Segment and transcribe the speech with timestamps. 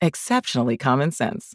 [0.00, 1.54] exceptionally common sense.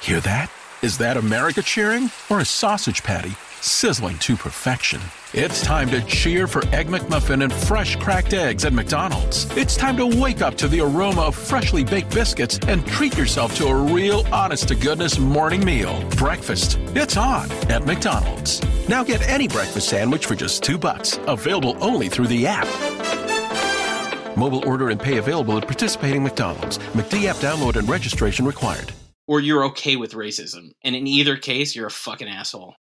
[0.00, 0.50] Hear that?
[0.82, 5.00] Is that America cheering or a sausage patty sizzling to perfection?
[5.32, 9.44] It's time to cheer for Egg McMuffin and fresh cracked eggs at McDonald's.
[9.56, 13.56] It's time to wake up to the aroma of freshly baked biscuits and treat yourself
[13.56, 16.00] to a real honest to goodness morning meal.
[16.10, 16.78] Breakfast.
[16.94, 18.62] It's on at McDonald's.
[18.88, 21.18] Now get any breakfast sandwich for just two bucks.
[21.26, 23.35] Available only through the app.
[24.36, 26.76] Mobile order and pay available at participating McDonald's.
[26.78, 28.92] McD app download and registration required.
[29.26, 30.72] Or you're okay with racism.
[30.82, 32.74] And in either case, you're a fucking asshole.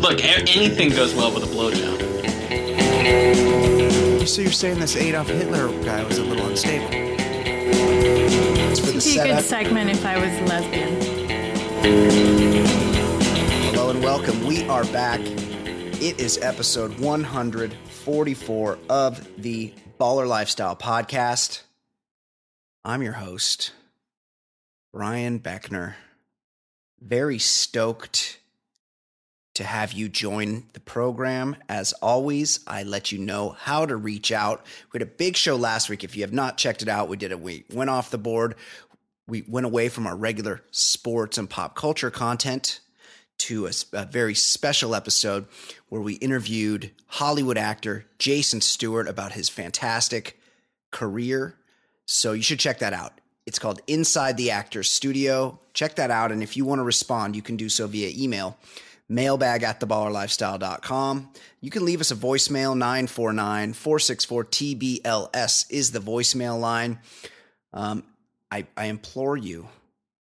[0.00, 2.00] Look, anything goes well with a blowjob.
[4.26, 6.88] So you're saying this Adolf Hitler guy was a little unstable?
[6.92, 12.69] It's for the It'd be a good segment if I was lesbian.
[13.90, 14.46] And welcome.
[14.46, 15.18] We are back.
[15.20, 21.62] It is episode 144 of the Baller Lifestyle Podcast.
[22.84, 23.72] I'm your host,
[24.92, 25.94] Brian Beckner.
[27.00, 28.38] Very stoked
[29.54, 31.56] to have you join the program.
[31.68, 34.64] As always, I let you know how to reach out.
[34.92, 36.04] We had a big show last week.
[36.04, 37.40] If you have not checked it out, we did it.
[37.40, 38.54] We went off the board.
[39.26, 42.78] We went away from our regular sports and pop culture content
[43.40, 45.46] to a very special episode
[45.88, 50.38] where we interviewed Hollywood actor Jason Stewart about his fantastic
[50.90, 51.56] career.
[52.06, 53.20] So you should check that out.
[53.46, 55.58] It's called Inside the Actors Studio.
[55.74, 56.32] Check that out.
[56.32, 58.58] And if you want to respond, you can do so via email
[59.10, 61.30] mailbag at theballerlifestyle.com.
[61.60, 67.00] You can leave us a voicemail 949 464 TBLS is the voicemail line.
[67.72, 68.04] Um,
[68.50, 69.68] I, I implore you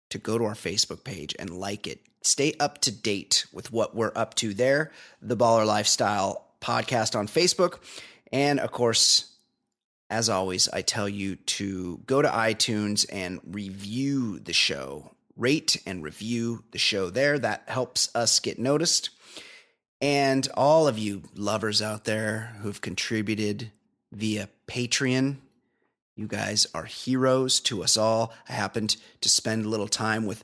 [0.10, 2.00] to go to our Facebook page and like it.
[2.22, 4.92] Stay up to date with what we're up to there.
[5.22, 7.80] The Baller Lifestyle podcast on Facebook.
[8.32, 9.34] And of course,
[10.10, 15.12] as always, I tell you to go to iTunes and review the show.
[15.38, 17.40] Rate and review the show there.
[17.40, 19.12] That helps us get noticed.
[20.02, 23.72] And all of you lovers out there who've contributed
[24.12, 25.38] via Patreon,
[26.16, 28.34] you guys are heroes to us all.
[28.48, 30.44] I happened to spend a little time with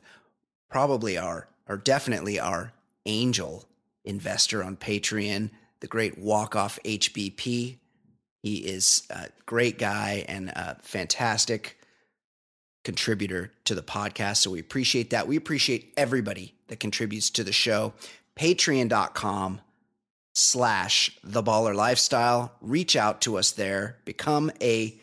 [0.69, 2.73] probably our, or definitely our
[3.05, 3.65] angel
[4.03, 5.49] investor on Patreon,
[5.79, 7.77] the great Walk Off HBP.
[8.43, 11.77] He is a great guy and a fantastic
[12.83, 14.37] contributor to the podcast.
[14.37, 15.27] So we appreciate that.
[15.27, 17.93] We appreciate everybody that contributes to the show.
[18.39, 19.61] Patreon.com
[20.33, 22.53] slash the baller lifestyle.
[22.61, 23.97] Reach out to us there.
[24.05, 24.95] Become a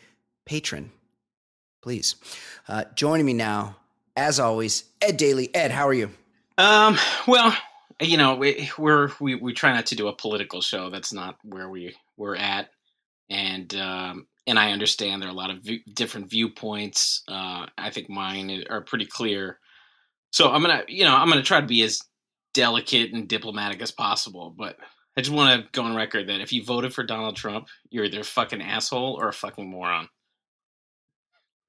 [0.46, 0.92] patron,
[1.82, 2.14] please.
[2.68, 3.76] Uh, joining me now,
[4.16, 5.52] as always, Ed Daly.
[5.54, 6.10] Ed, how are you?
[6.58, 7.54] Um, well,
[8.00, 10.90] you know, we, we're we, we try not to do a political show.
[10.90, 12.68] That's not where we we're at,
[13.30, 17.22] and um, and I understand there are a lot of view, different viewpoints.
[17.28, 19.58] Uh, I think mine are pretty clear.
[20.30, 22.00] So I'm gonna, you know, I'm gonna try to be as
[22.54, 24.54] delicate and diplomatic as possible.
[24.56, 24.76] But
[25.16, 28.04] I just want to go on record that if you voted for Donald Trump, you're
[28.04, 30.09] either a fucking asshole or a fucking moron.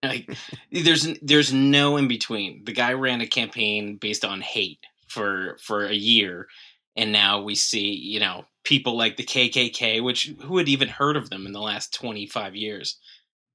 [0.03, 0.29] Like,
[0.71, 2.63] there's there's no in between.
[2.65, 6.47] The guy ran a campaign based on hate for for a year,
[6.95, 11.17] and now we see you know people like the KKK, which who had even heard
[11.17, 12.97] of them in the last 25 years?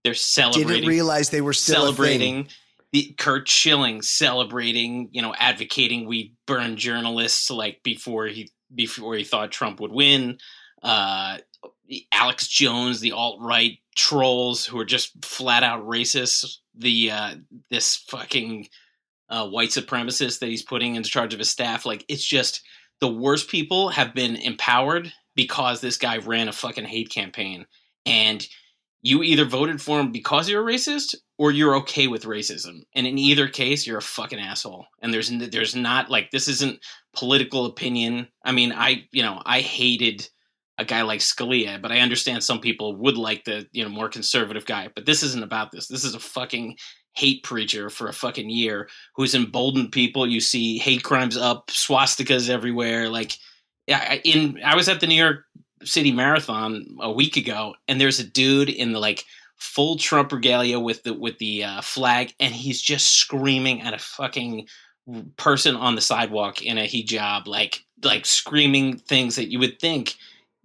[0.05, 2.49] They're celebrating Didn't realize they were still celebrating
[2.93, 9.25] the Curt Schilling celebrating, you know, advocating we burn journalists like before he before he
[9.25, 10.39] thought Trump would win.
[10.83, 11.39] Uh,
[12.13, 16.59] Alex Jones, the alt right trolls who are just flat out racist.
[16.75, 17.35] The uh,
[17.71, 18.69] this fucking
[19.29, 21.85] uh, white supremacist that he's putting in charge of his staff.
[21.85, 22.63] Like it's just
[23.01, 27.67] the worst people have been empowered because this guy ran a fucking hate campaign
[28.07, 28.47] and
[29.03, 32.83] you either voted for him because you're a racist or you're okay with racism.
[32.95, 34.87] And in either case, you're a fucking asshole.
[35.01, 36.81] And there's there's not like this isn't
[37.15, 38.29] political opinion.
[38.45, 40.29] I mean, I you know I hated
[40.79, 44.09] a guy like Scalia, but I understand some people would like the you know more
[44.09, 44.89] conservative guy.
[44.95, 45.89] But this isn't about this.
[45.89, 46.77] This is a fucking
[47.15, 50.27] hate preacher for a fucking year who's emboldened people.
[50.27, 53.09] You see hate crimes up, swastikas everywhere.
[53.09, 53.33] Like,
[54.25, 55.45] in I was at the New York
[55.83, 59.25] City Marathon a week ago, and there's a dude in the like
[59.57, 63.99] full Trump regalia with the with the uh, flag, and he's just screaming at a
[63.99, 64.69] fucking
[65.37, 70.15] person on the sidewalk in a hijab, like like screaming things that you would think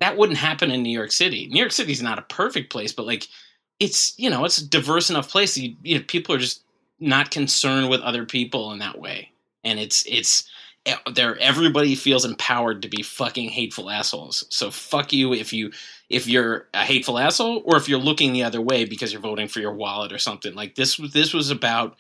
[0.04, 1.48] that wouldn't happen in New York City.
[1.48, 3.30] New York City's not a perfect place, but like
[3.80, 5.58] it's you know it's a diverse enough place.
[5.58, 6.62] You, you know, people are just
[7.00, 9.32] not concerned with other people in that way,
[9.64, 10.44] and it's it's
[11.14, 14.46] there everybody feels empowered to be fucking hateful assholes.
[14.50, 15.72] So fuck you if you
[16.10, 19.48] if you're a hateful asshole or if you're looking the other way because you're voting
[19.48, 20.54] for your wallet or something.
[20.54, 21.96] Like this this was about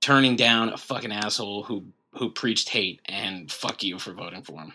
[0.00, 1.84] turning down a fucking asshole who
[2.14, 4.72] who preached hate and fuck you for voting for him.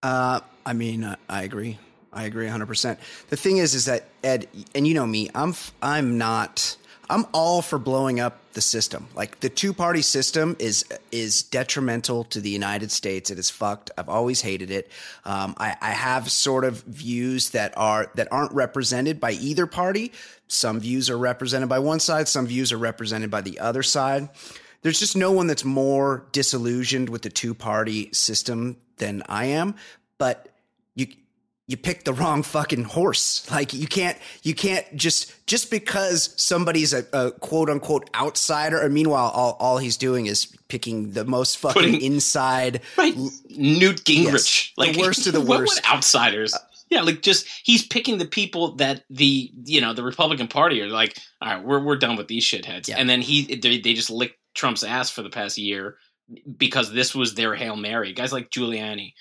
[0.00, 1.76] Uh I mean I agree.
[2.14, 2.96] I agree 100%.
[3.28, 6.76] The thing is is that Ed and you know me, I'm I'm not
[7.10, 9.08] I'm all for blowing up the system.
[9.14, 13.30] Like the two party system is is detrimental to the United States.
[13.30, 13.90] It is fucked.
[13.98, 14.90] I've always hated it.
[15.24, 20.12] Um, I, I have sort of views that are that aren't represented by either party.
[20.48, 22.28] Some views are represented by one side.
[22.28, 24.28] Some views are represented by the other side.
[24.82, 29.74] There's just no one that's more disillusioned with the two party system than I am.
[30.18, 30.48] But
[30.94, 31.08] you
[31.66, 33.50] you picked the wrong fucking horse.
[33.50, 38.80] Like you can't, you can't just, just because somebody's a, a quote unquote outsider.
[38.80, 42.82] And meanwhile, all, all he's doing is picking the most fucking Putting, inside.
[42.98, 43.16] Right.
[43.16, 44.32] Newt Gingrich.
[44.32, 45.80] Yes, like the worst of the worst.
[45.90, 46.52] outsiders.
[46.52, 46.58] Uh,
[46.90, 47.00] yeah.
[47.00, 51.16] Like just, he's picking the people that the, you know, the Republican party are like,
[51.40, 52.88] all right, we're, we're done with these shitheads.
[52.88, 52.96] Yeah.
[52.98, 55.96] And then he, they, they just licked Trump's ass for the past year
[56.58, 58.12] because this was their Hail Mary.
[58.12, 59.14] Guys like Giuliani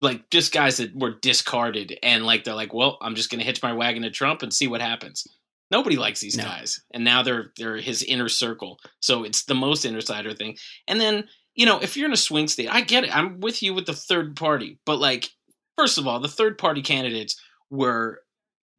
[0.00, 3.62] like just guys that were discarded and like they're like, well, I'm just gonna hitch
[3.62, 5.26] my wagon to Trump and see what happens.
[5.70, 6.44] Nobody likes these no.
[6.44, 8.78] guys, and now they're they're his inner circle.
[9.00, 10.56] So it's the most insider thing.
[10.86, 13.14] And then you know, if you're in a swing state, I get it.
[13.14, 15.28] I'm with you with the third party, but like,
[15.76, 18.20] first of all, the third party candidates were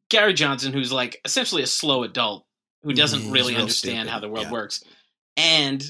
[0.08, 2.46] Gary Johnson, who's like essentially a slow adult
[2.82, 4.10] who doesn't mm, really understand stupid.
[4.10, 4.52] how the world yeah.
[4.52, 4.82] works,
[5.36, 5.84] and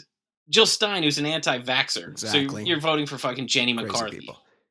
[0.48, 2.08] Jill Stein, who's an anti-vaxxer.
[2.08, 2.48] Exactly.
[2.48, 4.28] So you're, you're voting for fucking Jenny McCarthy.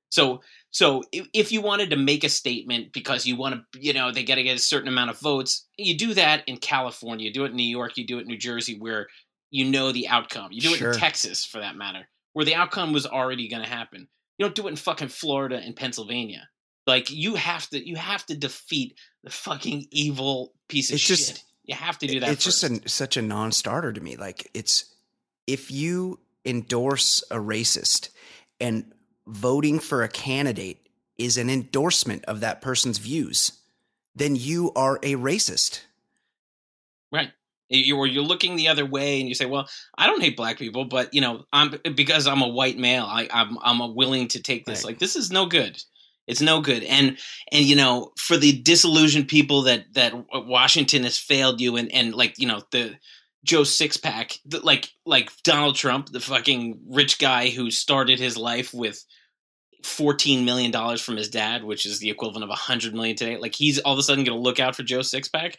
[0.09, 0.41] So
[0.71, 4.23] so if you wanted to make a statement because you want to, you know, they
[4.23, 7.45] got to get a certain amount of votes, you do that in California, you do
[7.45, 9.07] it in New York, you do it in New Jersey, where
[9.50, 10.51] you know the outcome.
[10.51, 10.91] You do sure.
[10.91, 14.07] it in Texas, for that matter, where the outcome was already going to happen.
[14.38, 16.47] You don't do it in fucking Florida and Pennsylvania.
[16.85, 21.17] Like you have to, you have to defeat the fucking evil piece of it's shit.
[21.17, 22.29] Just, you have to do that.
[22.29, 22.61] It's first.
[22.61, 24.17] just a, such a non-starter to me.
[24.17, 24.94] Like it's
[25.47, 28.09] if you endorse a racist
[28.59, 28.94] and
[29.29, 30.87] voting for a candidate
[31.17, 33.53] is an endorsement of that person's views,
[34.15, 35.81] then you are a racist.
[37.11, 37.31] Right.
[37.69, 40.57] You, or you're looking the other way and you say, well, I don't hate black
[40.57, 44.41] people, but you know, I'm because I'm a white male, I, I'm I'm willing to
[44.41, 44.79] take this.
[44.79, 44.91] Right.
[44.91, 45.79] Like this is no good.
[46.25, 46.83] It's no good.
[46.83, 47.17] And
[47.51, 52.15] and you know, for the disillusioned people that that Washington has failed you and and
[52.15, 52.95] like you know the
[53.44, 59.04] Joe Sixpack, like like Donald Trump, the fucking rich guy who started his life with
[59.83, 63.38] fourteen million dollars from his dad, which is the equivalent of a hundred million today.
[63.38, 65.56] Like he's all of a sudden going to look out for Joe Sixpack,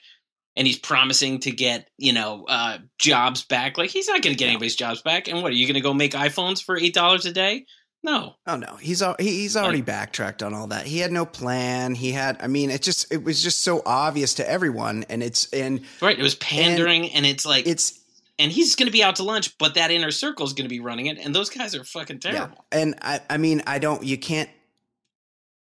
[0.56, 3.78] and he's promising to get you know uh, jobs back.
[3.78, 5.28] Like he's not going to get anybody's jobs back.
[5.28, 7.66] And what are you going to go make iPhones for eight dollars a day?
[8.02, 8.34] No.
[8.46, 10.86] Oh no, he's he's already like, backtracked on all that.
[10.86, 11.94] He had no plan.
[11.94, 15.50] He had, I mean, it just it was just so obvious to everyone, and it's
[15.52, 16.18] and right.
[16.18, 17.99] It was pandering, and, and it's like it's
[18.40, 20.70] and he's going to be out to lunch, but that inner circle is going to
[20.70, 22.64] be running it, and those guys are fucking terrible.
[22.72, 22.78] Yeah.
[22.80, 24.48] And I, I mean, I don't, you can't.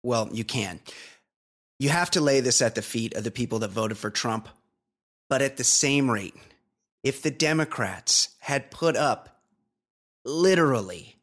[0.01, 0.79] Well, you can.
[1.79, 4.49] You have to lay this at the feet of the people that voted for Trump,
[5.29, 6.33] but at the same rate,
[7.03, 9.39] if the Democrats had put up
[10.25, 11.15] literally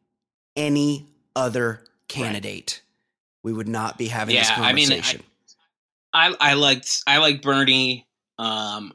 [0.55, 3.39] any other candidate, right.
[3.43, 5.21] we would not be having yeah, this conversation.
[6.13, 8.07] I mean, I, I, I liked I like Bernie.
[8.37, 8.93] Um,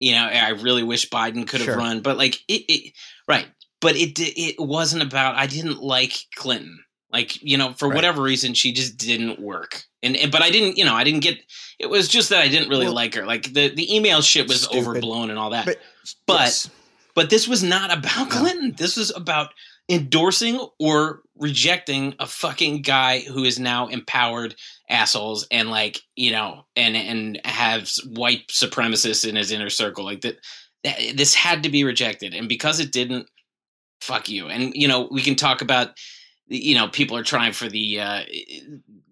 [0.00, 1.76] you know, I really wish Biden could have sure.
[1.76, 2.92] run, but like it, it,
[3.26, 3.46] right.
[3.80, 5.36] But it it wasn't about.
[5.36, 6.78] I didn't like Clinton.
[7.12, 7.94] Like you know, for right.
[7.94, 9.82] whatever reason, she just didn't work.
[10.02, 11.38] And, and, but I didn't, you know, I didn't get.
[11.78, 13.24] It was just that I didn't really well, like her.
[13.24, 14.80] Like the the email shit was stupid.
[14.80, 15.66] overblown and all that.
[15.66, 15.78] But
[16.26, 16.70] but, yes.
[17.14, 18.74] but this was not about Clinton.
[18.76, 19.50] This was about
[19.88, 24.54] endorsing or rejecting a fucking guy who is now empowered
[24.88, 30.22] assholes and like you know and and has white supremacists in his inner circle like
[30.22, 30.36] that,
[30.84, 32.34] that this had to be rejected.
[32.34, 33.28] And because it didn't
[34.00, 34.48] fuck you.
[34.48, 35.90] And you know we can talk about
[36.46, 38.22] you know people are trying for the uh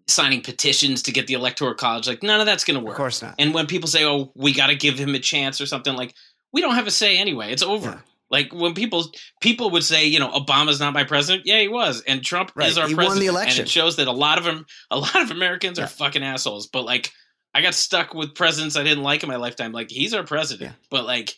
[0.09, 2.07] signing petitions to get the electoral college.
[2.09, 2.95] Like none of that's going to work.
[2.95, 3.35] Of course not.
[3.39, 6.15] and when people say oh we got to give him a chance or something like
[6.53, 7.53] we don't have a say anyway.
[7.53, 7.91] It's over.
[7.91, 8.01] Yeah.
[8.31, 9.05] Like when people
[9.41, 12.69] people would say you know obama's not my president yeah he was and trump Right,
[12.69, 13.61] is our he won the election.
[13.63, 15.85] and it shows that a lot of them a lot of americans Yeah.
[15.85, 17.13] are fucking assholes but like
[17.55, 20.71] i got stuck with presidents i didn't like in my lifetime like he's our president
[20.71, 20.77] Yeah.
[20.91, 21.35] but like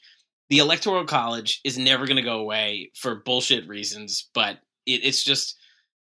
[0.51, 5.23] the electoral college is never going to go away for bullshit reasons but it, it's
[5.23, 5.57] just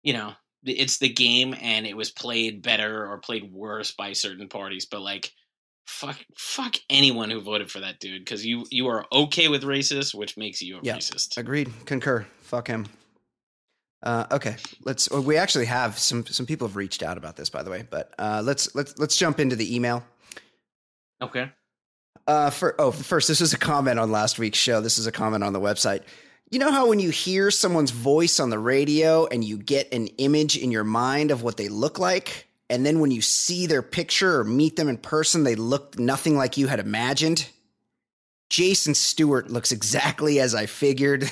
[0.02, 0.32] you know
[0.64, 5.00] it's the game and it was played better or played worse by certain parties but
[5.00, 5.30] like
[5.86, 10.14] fuck fuck anyone who voted for that dude because you you are okay with racist
[10.14, 10.96] which makes you a Yeah.
[10.96, 11.70] racist Agreed.
[11.86, 12.26] Concur.
[12.40, 12.86] Fuck him.
[14.02, 15.08] Uh, okay, let's.
[15.10, 17.86] well, We actually have some some people have reached out about this, by the way.
[17.88, 20.02] But uh, let's let's let's jump into the email.
[21.22, 21.50] okay
[22.26, 24.80] Uh, for oh, first, this is a comment on last week's show.
[24.80, 26.02] This is a comment on the website.
[26.50, 30.08] You know how when you hear someone's voice on the radio and you get an
[30.18, 33.82] image in your mind of what they look like, and then when you see their
[33.82, 37.48] picture or meet them in person, they look nothing like you had imagined?
[38.50, 41.30] Jason Stewart looks exactly as I figured.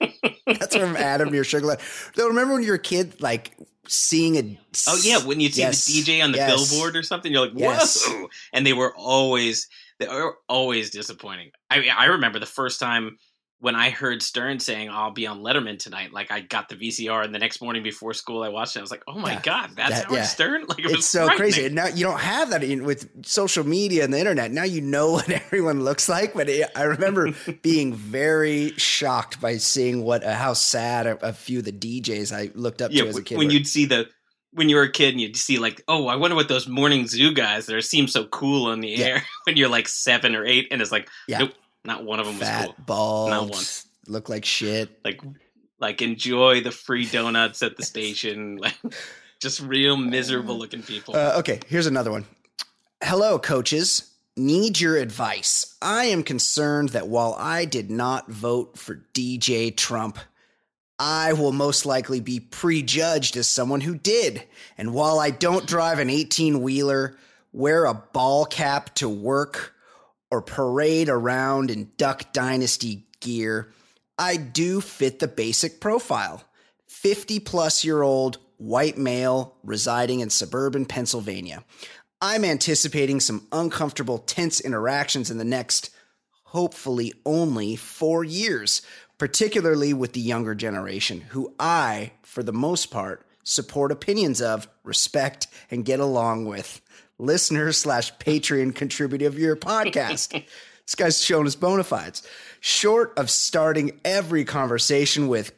[0.46, 1.76] That's from Adam near sugar.
[2.16, 3.54] Though remember when you were a kid, like
[3.88, 4.58] seeing a
[4.88, 6.70] oh yeah when you see Yes, the dj on the yes.
[6.70, 8.06] billboard or something you're like Yes.
[8.06, 9.66] whoa and they were always
[9.98, 13.16] they were always disappointing i mean i remember the first time
[13.62, 17.24] when i heard stern saying i'll be on letterman tonight like i got the vcr
[17.24, 19.40] and the next morning before school i watched it i was like oh my Yeah.
[19.42, 20.24] god that's That- howard yeah.
[20.24, 21.66] stern like it was it's so crazy.
[21.66, 24.50] And now you don't have that in, with social media and the internet.
[24.50, 26.34] Now you know what everyone looks like.
[26.34, 31.32] But it, I remember being very shocked by seeing what uh, how sad a, a
[31.32, 33.38] few of the DJs I looked up yeah to as a kid.
[33.38, 33.52] when were.
[33.52, 34.08] you'd see the
[34.54, 37.06] when you were a kid and you'd see like oh i wonder what those morning
[37.06, 39.06] zoo guys that seem so cool on the Yeah.
[39.06, 41.38] air when you're like seven or eight and it's like Yeah.
[41.38, 41.52] nope
[41.84, 43.64] not one of them was fat, cool bald, Not one.
[44.06, 45.00] look like shit.
[45.04, 45.20] like
[45.80, 48.76] like enjoy the free donuts at the station like
[49.40, 52.24] just real miserable looking people Uh, okay, here's another one.
[53.02, 54.08] Hello, coaches.
[54.36, 55.76] Need your advice.
[55.82, 60.18] I am concerned that while I did not vote for DJ Trump,
[60.98, 64.44] I will most likely be prejudged as someone who did.
[64.78, 67.16] And while I don't drive an 18 wheeler,
[67.52, 69.71] wear a ball cap to work,
[70.32, 73.70] or parade around in Duck Dynasty gear,
[74.16, 76.42] I do fit the basic profile
[76.88, 81.62] 50 plus year old white male residing in suburban Pennsylvania.
[82.22, 85.90] I'm anticipating some uncomfortable, tense interactions in the next,
[86.44, 88.80] hopefully, only four years,
[89.18, 95.46] particularly with the younger generation, who I, for the most part, support opinions of, respect,
[95.70, 96.80] and get along with.
[97.22, 100.30] Listener slash Patreon contributor of your podcast.
[100.86, 102.26] this guy's showing his bona fides.
[102.60, 105.52] Short of starting every conversation with,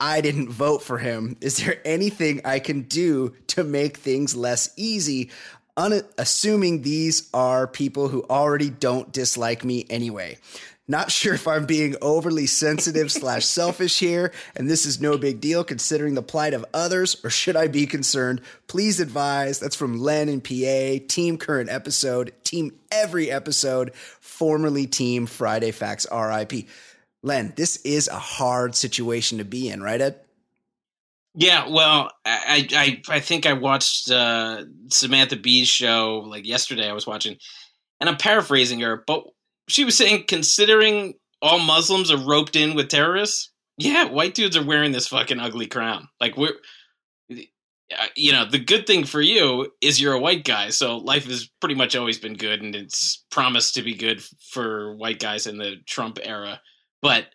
[0.00, 1.36] I didn't vote for him.
[1.42, 5.30] Is there anything I can do to make things less easy?
[5.76, 10.38] Unassuming these are people who already don't dislike me anyway.
[10.90, 15.40] Not sure if I'm being overly sensitive slash selfish here, and this is no big
[15.40, 18.40] deal considering the plight of others, or should I be concerned?
[18.66, 19.60] Please advise.
[19.60, 26.08] That's from Len and PA, Team Current Episode, Team Every Episode, formerly Team Friday Facts
[26.12, 26.66] RIP.
[27.22, 30.18] Len, this is a hard situation to be in, right, Ed?
[31.36, 36.92] yeah well i i i think i watched uh samantha bee's show like yesterday i
[36.92, 37.36] was watching
[38.00, 39.24] and i'm paraphrasing her but
[39.70, 44.64] she was saying considering all muslims are roped in with terrorists yeah white dudes are
[44.64, 46.06] wearing this fucking ugly crown.
[46.20, 46.52] Like we're
[47.32, 51.24] uh, you know the good thing for you is you're a white guy so life
[51.24, 54.22] has pretty much always been good and it's promised to be good
[54.52, 56.60] for white guys in the trump era.
[57.02, 57.26] But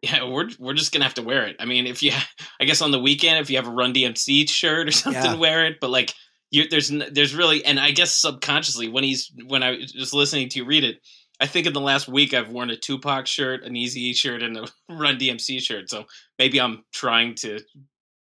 [0.00, 1.56] yeah we're we're just gonna have to wear it.
[1.58, 2.12] I mean if you
[2.60, 5.34] i guess on the weekend if you have a run dmc shirt or something Yeah.
[5.34, 6.14] wear it but like
[6.50, 10.58] you there's there's really and i guess subconsciously when he's when i was listening to
[10.60, 10.98] you read it
[11.40, 14.56] i think in the last week i've worn a tupac shirt an easy shirt and
[14.56, 16.04] a run dmc shirt so
[16.38, 17.60] maybe i'm trying to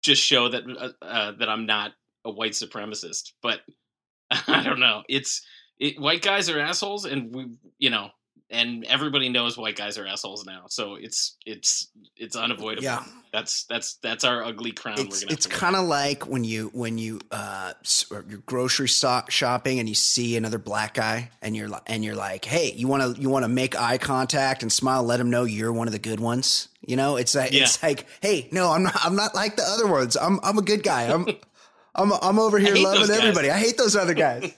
[0.01, 1.93] just show that uh, uh, that I'm not
[2.25, 3.33] a white supremacist.
[3.41, 3.61] But
[4.47, 5.03] I don't know.
[5.07, 5.45] It's
[5.79, 7.47] it, white guys are assholes, and we,
[7.79, 8.09] you know,
[8.51, 10.65] and everybody knows white guys are assholes now.
[10.67, 12.83] So it's it's it's unavoidable.
[12.83, 13.03] Yeah.
[13.31, 14.99] That's that's that's our ugly crown.
[14.99, 17.71] it's it's kind of like when you when you uh
[18.11, 22.73] you're grocery shopping and you see another black guy and you're and you're like hey
[22.73, 25.71] you want to you want to make eye contact and smile let him know you're
[25.71, 28.97] one of the good ones you know it's like it's like hey no i'm not
[29.03, 31.25] i'm not like the other ones i'm i'm a good guy i'm
[31.95, 34.51] i'm i'm over here loving everybody i hate those other guys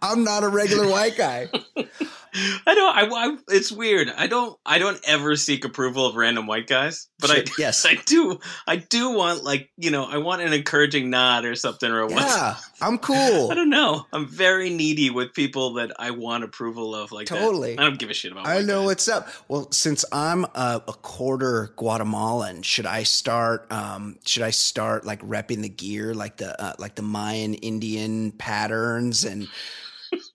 [0.00, 1.48] i'm not a regular white guy
[2.34, 2.96] I don't.
[2.96, 3.36] I, I.
[3.48, 4.10] It's weird.
[4.16, 4.58] I don't.
[4.66, 7.34] I don't ever seek approval of random white guys, but I.
[7.36, 7.86] Shit, yes.
[7.86, 8.40] I do.
[8.66, 10.04] I do want like you know.
[10.04, 12.12] I want an encouraging nod or something or what.
[12.14, 14.06] yeah i'm cool I don't know.
[14.12, 17.38] I'm very needy with people that I want approval of, like that.
[17.38, 17.78] Totally.
[17.78, 18.46] I don't give a shit about.
[18.46, 18.86] I know guys.
[18.86, 19.28] what's up.
[19.48, 23.70] Well, since I'm a, a quarter Guatemalan, should I start?
[23.70, 28.32] Um, should I start like repping the gear, like the uh, like the Mayan Indian
[28.32, 29.48] patterns, and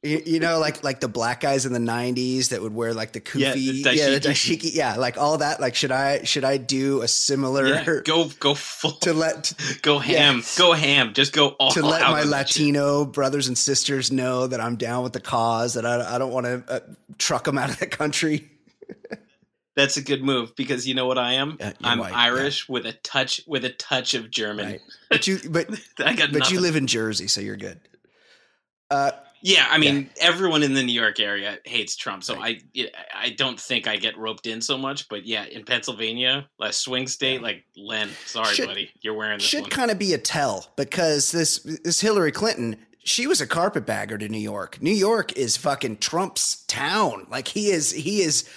[0.02, 3.12] you, you know, like like the black guys in the '90s that would wear like
[3.12, 4.58] the Yeah, kufi, the yeah, the dashiki.
[4.58, 5.60] dashiki, yeah, like all that.
[5.60, 8.92] Like, should I should I do a similar Yeah, go go full.
[9.02, 9.52] to let
[9.82, 10.38] go ham.
[10.38, 10.44] yeah.
[10.58, 11.14] Go ham.
[11.14, 12.62] Just go all to let my that shit.
[12.62, 16.32] Latino brothers and sisters know that I'm down with the cause, that I, I don't
[16.32, 16.80] want to uh,
[17.18, 18.50] truck them out of the country.
[19.76, 21.56] That's a good move because you know what I am.
[21.60, 24.66] Yeah, I'm white, Irish with a touch with a touch of German.
[24.66, 24.82] Right.
[25.10, 26.56] But you, but I got but nothing.
[26.56, 27.80] you live in Jersey, so you're good.
[28.92, 29.12] Uh,
[29.42, 32.60] Yeah, I mean, everyone in the New York area hates Trump, so I
[33.16, 35.08] I don't think I get roped in so much.
[35.08, 39.48] But yeah, in Pennsylvania, last swing state, like Len, sorry, Should- buddy, you're wearing this
[39.48, 44.18] should kind of be a tell because this this Hillary Clinton, she was a carpetbagger
[44.18, 44.82] to New York.
[44.82, 47.26] New York is fucking Trump's town.
[47.30, 48.50] Like he is, he is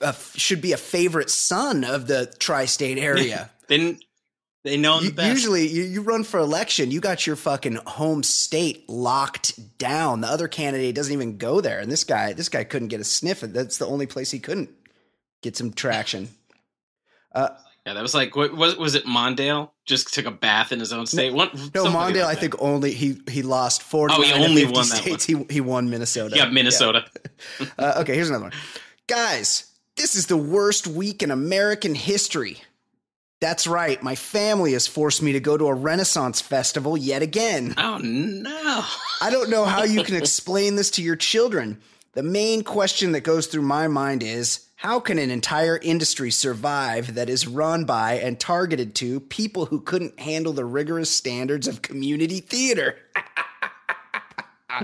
[0.00, 3.50] a, should be a favorite son of the tri-state area.
[3.68, 4.00] Then
[4.62, 5.28] they know the best.
[5.28, 10.20] Usually, you, you run for election, you got your fucking home state locked down.
[10.20, 13.04] The other candidate doesn't even go there, and this guy, this guy couldn't get a
[13.04, 13.40] sniff.
[13.40, 14.70] That's the only place he couldn't
[15.42, 16.28] get some traction.
[17.32, 17.48] Uh,
[17.86, 19.04] yeah, that was like what was was it?
[19.04, 21.32] Mondale just took a bath in his own state.
[21.32, 24.14] One, no, Mondale, like I think only he he lost forty.
[24.16, 25.24] Oh, he only won that states.
[25.24, 26.36] He he won Minnesota.
[26.36, 27.04] Yeah, Minnesota.
[27.78, 28.52] Uh, okay, here's another one.
[29.06, 32.58] Guys, this is the worst week in American history.
[33.40, 34.02] That's right.
[34.02, 37.74] My family has forced me to go to a Renaissance festival yet again.
[37.78, 38.84] Oh no!
[39.22, 41.80] I don't know how you can explain this to your children.
[42.12, 47.14] The main question that goes through my mind is how can an entire industry survive
[47.14, 51.82] that is run by and targeted to people who couldn't handle the rigorous standards of
[51.82, 52.96] community theater?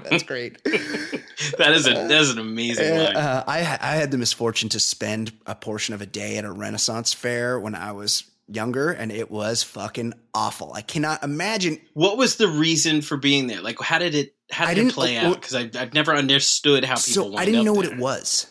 [0.04, 0.62] That's great.
[0.64, 3.16] that is a that is an amazing line.
[3.16, 6.52] Uh, I, I had the misfortune to spend a portion of a day at a
[6.52, 10.72] Renaissance fair when I was younger, and it was fucking awful.
[10.72, 13.61] I cannot imagine What was the reason for being there?
[13.61, 15.35] Like, how did it how did it play out?
[15.35, 17.32] Because I've, I've never understood how people.
[17.32, 18.46] so I didn't know what it was.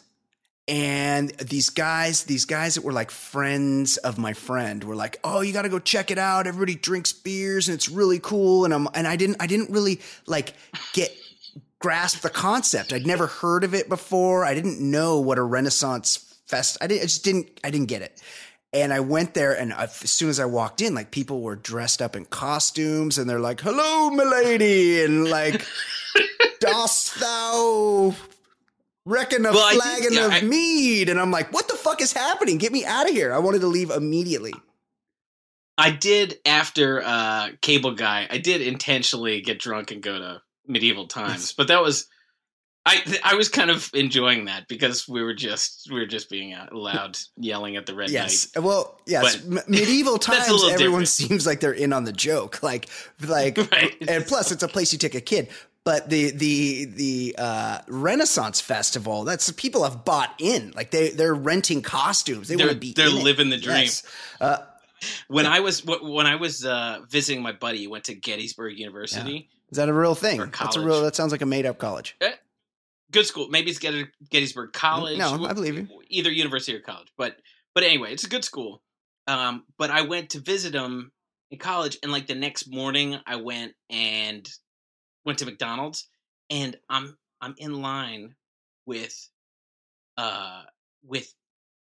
[0.67, 5.41] And these guys, these guys that were like friends of my friend were like, "Oh,
[5.41, 6.47] you got to go check it out.
[6.47, 10.01] Everybody drinks beers and it's really cool." And I'm and I didn't I didn't really
[10.25, 10.53] like
[10.93, 11.15] get
[11.77, 12.93] grasp the concept.
[12.93, 14.43] I'd never heard of it before.
[14.43, 16.77] I didn't know what a Renaissance fest.
[16.81, 18.19] I didn't I just didn't I didn't get it.
[18.73, 22.01] And I went there, and as soon as I walked in, like people were dressed
[22.01, 25.65] up in costumes, and they're like, "Hello, milady," and like,
[26.59, 28.13] "Dost thou
[29.05, 32.11] reckon a Well, flagon yeah, of I- mead?" And I'm like, "What the fuck is
[32.11, 32.57] happening?
[32.57, 34.53] Get me out of here!" I wanted to leave immediately.
[35.77, 38.27] I did after uh, Cable Guy.
[38.29, 42.07] I did intentionally get drunk and go to medieval times, but that was
[42.85, 43.19] I.
[43.23, 46.73] I was kind of enjoying that because we were just we were just being out
[46.73, 48.47] loud, yelling at the red Yes.
[48.55, 48.63] knight.
[48.63, 49.37] Well, yes.
[49.37, 51.07] But- M- medieval times, everyone different.
[51.09, 52.61] seems like they're in on the joke.
[52.61, 52.89] Like,
[53.25, 53.95] like, Right.
[54.07, 55.49] and plus, it's a place you take a kid.
[55.83, 60.71] But the the the uh, Renaissance Festival, that's people have bought in.
[60.75, 62.47] Like they they're renting costumes.
[62.47, 62.93] They They're- want to be.
[62.93, 63.23] they're in it.
[63.23, 63.81] living the dream.
[63.81, 64.03] Yes.
[64.41, 64.57] Uh,
[65.27, 69.49] When I was when I was uh, visiting my buddy, he went to Gettysburg University.
[69.69, 70.39] is that a real thing?
[70.39, 71.01] That's a real.
[71.03, 72.15] That sounds like a made up college.
[73.15, 73.47] Good school.
[73.49, 75.17] Maybe it's Get- Gettysburg College.
[75.17, 75.87] No, I believe you.
[76.09, 77.37] Either university or college, but
[77.73, 78.81] but anyway, it's a good school.
[79.27, 81.11] Um, but I went to visit him
[81.49, 84.47] in college, and like the next morning, I went and
[85.25, 86.07] went to McDonald's,
[86.49, 88.35] and I'm I'm in line
[88.85, 89.15] with
[90.17, 90.63] uh
[91.03, 91.33] with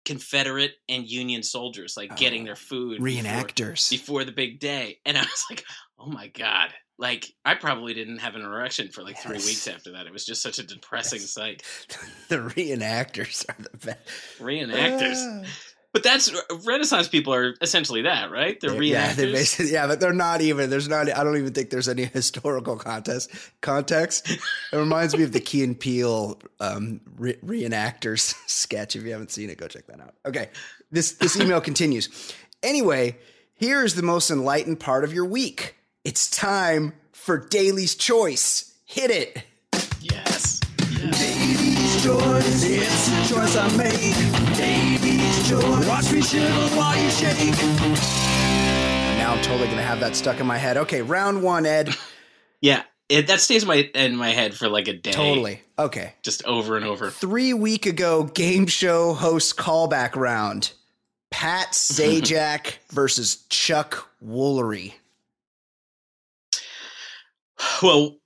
[0.05, 3.89] Confederate and Union soldiers, like getting Oh, their food before- Reenactors.
[3.91, 5.65] before the big day, and I was like,
[5.99, 6.75] oh my god.
[6.99, 10.07] Like I probably didn't have an erection for like three weeks after that.
[10.07, 11.31] It was just such a depressing Yes.
[11.31, 11.63] sight.
[12.29, 13.99] the reenactors are the best.
[14.39, 15.17] Reenactors.
[15.17, 15.47] Ah.
[15.93, 16.31] But that's
[16.65, 18.59] Renaissance people are essentially that, right?
[18.61, 18.89] They're reenactors.
[18.89, 20.71] Yeah, they're basically, yeah, but they're not even.
[20.71, 21.11] There's not.
[21.15, 24.31] I don't even think there's any historical contest context.
[24.31, 28.97] It reminds me of the Key and Peele um, re- reenactors sketch.
[28.97, 30.15] If you haven't seen it, go check that out.
[30.25, 30.49] Okay,
[30.91, 32.33] this this email continues.
[32.63, 33.19] Anyway,
[33.55, 35.77] here's the most enlightened part of your week.
[36.05, 38.75] It's time for Daly's Choice.
[38.87, 39.45] Hit it.
[40.01, 40.59] yes.
[40.89, 44.57] Davey's choice, it's the choice I make.
[44.57, 47.57] Davey's choice, watch me shiver while you shake.
[49.19, 50.77] Now I'm totally gonna have that stuck in my head.
[50.77, 51.95] Okay, round one, Ed.
[52.61, 52.85] Yeah.
[53.09, 55.11] It, that stays in my in my head for like a day.
[55.11, 55.63] Totally.
[55.77, 56.15] Okay.
[56.23, 57.11] Just over and over.
[57.11, 60.71] Three week ago, game show host callback round.
[61.33, 64.93] Pat Sajak versus Chuck Woolery.
[67.83, 68.17] Well,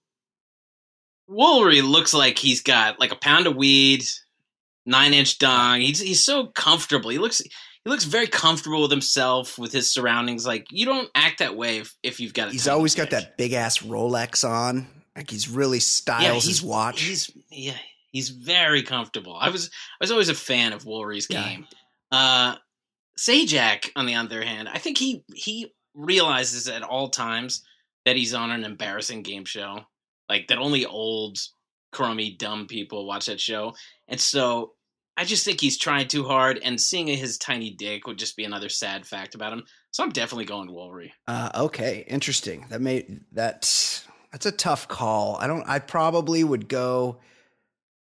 [1.28, 4.04] Woolery looks like he's got like a pound of weed,
[4.84, 5.80] nine inch dong.
[5.80, 7.10] He's he's so comfortable.
[7.10, 10.46] He looks he looks very comfortable with himself, with his surroundings.
[10.46, 12.48] Like you don't act that way if, if you've got.
[12.48, 14.86] A He's always got that big ass Rolex on.
[15.16, 17.02] Like he's really styles his watch.
[17.02, 17.76] He's yeah,
[18.12, 19.36] he's very comfortable.
[19.40, 21.42] I was I was always a fan of Woolery's Yeah.
[21.48, 21.66] game.
[22.12, 22.56] Uh,
[23.18, 27.62] Sajak, on the other hand, I think he he realizes at all times
[28.06, 29.80] that he's on an embarrassing game show,
[30.30, 31.38] like that only old,
[31.92, 33.74] crummy, dumb people watch that show,
[34.08, 34.72] and so
[35.16, 36.60] I just think he's trying too hard.
[36.62, 39.62] And seeing his tiny dick would just be another sad fact about him.
[39.90, 41.10] So I'm definitely going Woolery.
[41.26, 42.66] Uh, okay, interesting.
[42.68, 45.36] That made that that's a tough call.
[45.40, 45.66] I don't.
[45.66, 47.20] I probably would go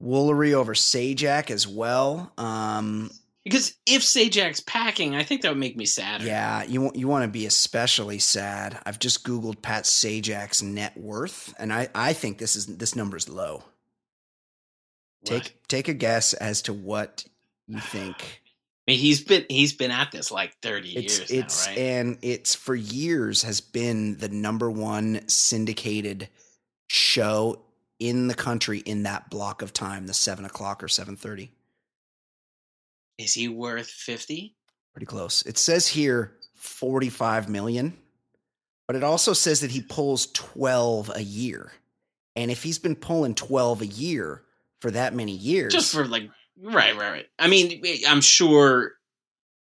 [0.04, 2.34] Woolery over Sajak as well.
[2.38, 3.12] Um,
[3.46, 6.22] Because if Sajak's packing, I think that would make me sad.
[6.22, 8.80] yeah, you want you want to be especially sad.
[8.86, 13.18] I've just googled Pat Sajak's net worth, and I I think this is this number
[13.18, 13.64] is low.
[15.22, 15.26] What?
[15.26, 17.26] Take take a guess as to what
[17.68, 18.42] you think.
[18.88, 21.80] I mean, he's been he's been at this like thirty It's years it's now, right?
[21.80, 26.28] and it's for years has been the number one syndicated
[26.90, 27.62] show
[28.00, 31.52] in the country in that block of time, the seven o'clock or seven thirty.
[33.20, 34.56] Is he worth fifty?
[34.94, 35.46] Pretty close.
[35.46, 37.96] It says here forty five million,
[38.88, 41.72] but it also says that he pulls twelve a year.
[42.38, 44.44] And if he's been pulling twelve a year
[44.80, 46.30] for that many years, Just for like
[46.64, 47.28] right, right, right.
[47.38, 48.94] I mean, eh, I'm sure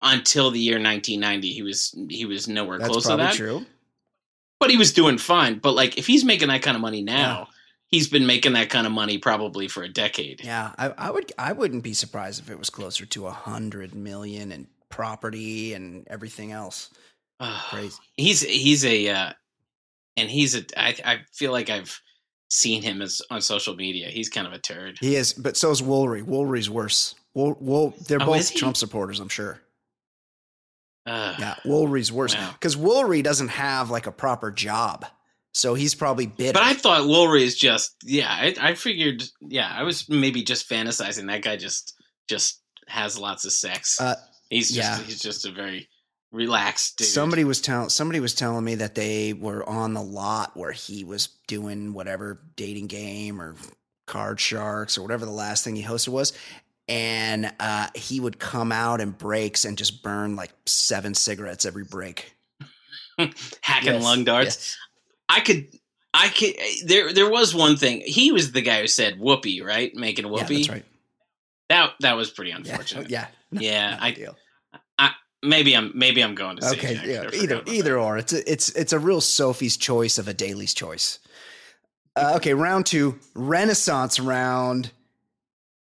[0.01, 3.33] until the year 1990, he was he was nowhere close to that.
[3.33, 3.65] true.
[4.59, 5.57] But he was doing fine.
[5.59, 7.47] But like, if he's making that kind of money now,
[7.89, 10.41] he's been making that kind of money probably for a decade.
[10.43, 11.32] Yeah, I, I would.
[11.38, 16.08] I wouldn't be surprised if it was closer to a hundred million and property and
[16.10, 16.89] everything else.
[17.69, 17.97] Crazy.
[18.17, 19.34] He's he's a uh,
[20.17, 20.63] and he's a.
[20.78, 21.99] I I feel like I've
[22.49, 24.08] seen him as on social media.
[24.10, 24.97] He's kind of a turd.
[24.99, 26.23] He is, but so is Woolery.
[26.23, 27.15] Woolery's worse.
[27.36, 28.56] Wool, Wool, they're Oh, both?
[28.56, 29.62] Trump supporters, I'm sure.
[31.06, 32.52] Uh, Yeah, Woolery's worse Wow.
[32.54, 35.06] because Woolery doesn't have like a proper job,
[35.53, 36.53] so he's probably bitter.
[36.53, 38.29] But I thought Wolverine is just yeah.
[38.29, 39.73] I, I figured yeah.
[39.75, 41.27] I was maybe just fantasizing.
[41.27, 41.95] That guy just
[42.27, 43.99] just has lots of sex.
[43.99, 44.15] Uh,
[44.49, 45.05] he's just yeah.
[45.05, 45.89] he's just a very
[46.31, 47.07] relaxed dude.
[47.07, 51.03] Somebody was telling somebody was telling me that they were on the lot where he
[51.03, 53.55] was doing whatever dating game or
[54.05, 56.33] card sharks or whatever the last thing he hosted was.
[56.88, 61.83] And uh, he would come out in breaks and just burn like seven cigarettes every
[61.83, 62.33] break.
[63.62, 64.45] hacking Yes, lung darts.
[64.47, 64.77] yes.
[65.29, 65.67] I could.
[66.13, 66.55] I could.
[66.85, 68.01] There, there was one thing.
[68.03, 69.93] He was the guy who said "whoopee," right?
[69.95, 70.55] Making Yeah, whoopee.
[70.57, 70.85] that's right.
[71.69, 73.09] That that was pretty unfortunate.
[73.11, 74.35] yeah, Yeah, not I- a deal.
[75.41, 77.97] Maybe I'm maybe I'm going to say Okay, yeah, either either that.
[77.99, 78.17] or.
[78.17, 81.19] It's a, it's it's a real Sophie's choice of a Daly's choice.
[82.17, 84.91] Uh, okay, round two, Renaissance round.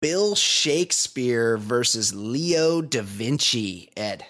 [0.02, 3.90] Bill Shakespeare versus Leo da Vinci.
[3.96, 4.26] Ed,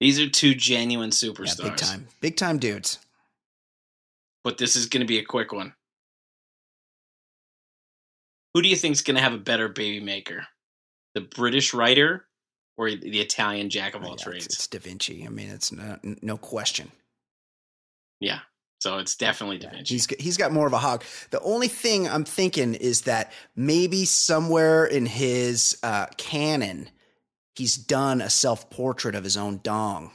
[0.00, 1.62] These are two genuine yeah, superstars.
[1.62, 2.98] big time, big time dudes.
[4.44, 5.74] But this is going to be a quick one.
[8.54, 10.46] Who do you think is going to have a better baby maker?
[11.14, 12.26] The British writer
[12.76, 14.46] or the Italian jack of all Yeah, trades?
[14.46, 15.24] it's Da Vinci.
[15.26, 16.90] I mean, it's no, no question.
[18.20, 18.40] Yeah.
[18.80, 19.94] So it's definitely Da Vinci.
[19.94, 21.04] He's got- he's got more of a hog.
[21.30, 26.88] The only thing I'm thinking is that maybe somewhere in his uh, canon,
[27.56, 30.10] he's done a self portrait of his own dong,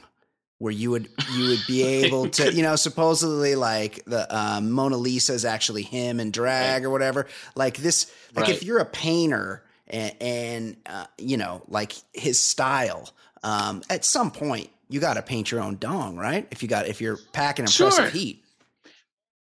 [0.58, 4.96] where you would you would be able to you know supposedly like the um, Mona
[4.96, 7.26] Lisa is actually him in drag or whatever.
[7.54, 13.10] Like this, like if you're a painter and, and uh, you know like his style,
[13.42, 14.70] um, at some point.
[14.88, 16.46] You got to paint your own dong, right?
[16.52, 18.08] If you got, if you're packing impressive Sure.
[18.08, 18.44] heat,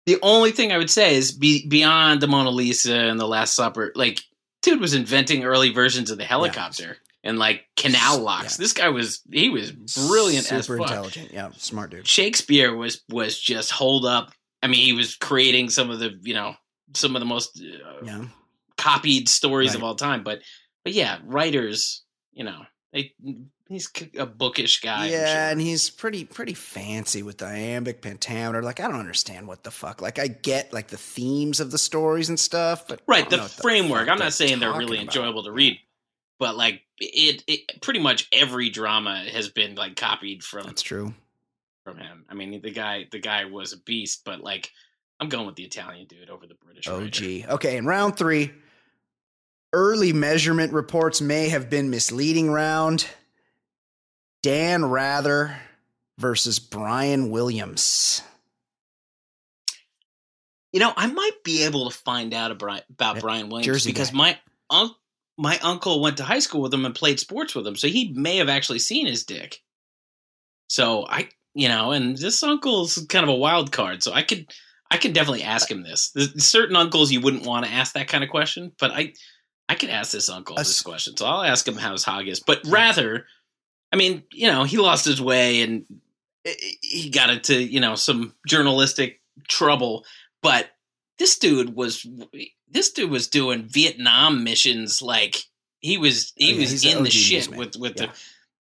[0.04, 3.54] the only thing I would say is be, beyond the Mona Lisa and the Last
[3.54, 4.22] Supper, like,
[4.60, 6.98] dude was inventing early versions of the helicopter.
[7.24, 8.58] And like canal locks.
[8.58, 8.62] Yeah.
[8.62, 11.32] This guy was he was brilliant Super intelligent.
[11.32, 12.06] Yeah, smart dude.
[12.06, 14.32] Shakespeare was was just hold up.
[14.62, 16.54] I mean, he was creating some of the you know
[16.94, 18.24] some of the most uh, Yeah.
[18.76, 20.22] copied stories of all time.
[20.22, 20.40] But
[20.84, 22.02] but yeah, writers,
[22.32, 23.12] you know, they
[23.68, 25.06] he's a bookish guy.
[25.08, 25.50] Yeah, sure.
[25.52, 28.62] and he's pretty pretty fancy with the iambic pentameter.
[28.62, 30.00] Like I don't understand what the fuck.
[30.02, 34.00] Like I get like the themes of the stories and stuff, but right the framework.
[34.00, 35.14] fuck I'm not saying they're really about.
[35.16, 35.78] enjoyable to read,
[36.40, 41.14] but like it, it pretty much every drama has been like copied from That's true.
[41.84, 42.24] from him.
[42.28, 44.72] I mean, the guy the guy was a beast, but like
[45.20, 46.88] I'm going with the Italian dude over the British.
[46.88, 47.10] Oh, writer.
[47.10, 47.44] gee.
[47.46, 48.50] Okay, in round three,
[49.72, 53.06] early measurement reports may have been misleading round.
[54.42, 55.54] Dan Rather
[56.18, 58.22] versus Brian Williams.
[60.72, 64.12] You know, I might be able to find out about, about Brian Williams Jersey because
[64.12, 64.16] guy.
[64.16, 64.38] my
[64.70, 64.96] uncle
[65.40, 68.12] my uncle went to high school with him and played sports with him, so he
[68.14, 69.62] may have actually seen his dick.
[70.68, 74.52] So I, you know, and this uncle's kind of a wild card, so I could
[74.90, 76.10] I could definitely ask him this.
[76.10, 79.14] There's certain uncles you wouldn't want to ask that kind of question, but I
[79.66, 81.16] I could ask this uncle A this question.
[81.16, 82.40] So I'll ask him how his hog is.
[82.40, 83.24] But rather,
[83.90, 85.86] I mean, you know, he lost his way and
[86.44, 90.04] eh, eh, he got into, you know, some journalistic trouble,
[90.42, 90.68] but
[91.20, 92.04] this dude was
[92.68, 95.36] this dude was doing Vietnam missions like
[95.78, 98.06] he was he Oh, yeah, was in the OG shit with with Yeah.
[98.06, 98.12] the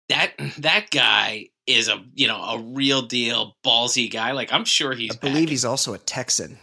[0.09, 4.93] that that guy is a you know a real deal ballsy guy like i'm sure
[4.93, 5.49] he's I believe packing.
[5.49, 6.59] he's also a Texan.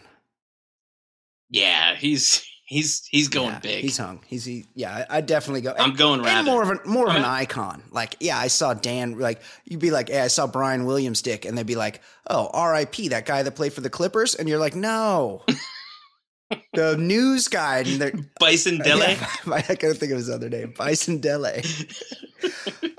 [1.50, 4.20] yeah he's he's he's going Yeah, big He's hung.
[4.28, 5.06] He's he, yeah.
[5.10, 5.74] I, definitely go.
[5.80, 7.82] i'm going and more of a, more of an icon.
[7.92, 9.18] Like, yeah, I saw Dan.
[9.18, 12.50] Like, you'd be like, "Yeah, I saw Brian Williams' dick," and they'd be like, "Oh,
[12.54, 13.08] R.I.P.
[13.10, 15.44] That guy that played for the Clippers," and you're like, "No."
[16.74, 20.74] the news guy, and they're bison dele Yeah, I couldn't think of his other name.
[20.78, 21.64] Bison Dele.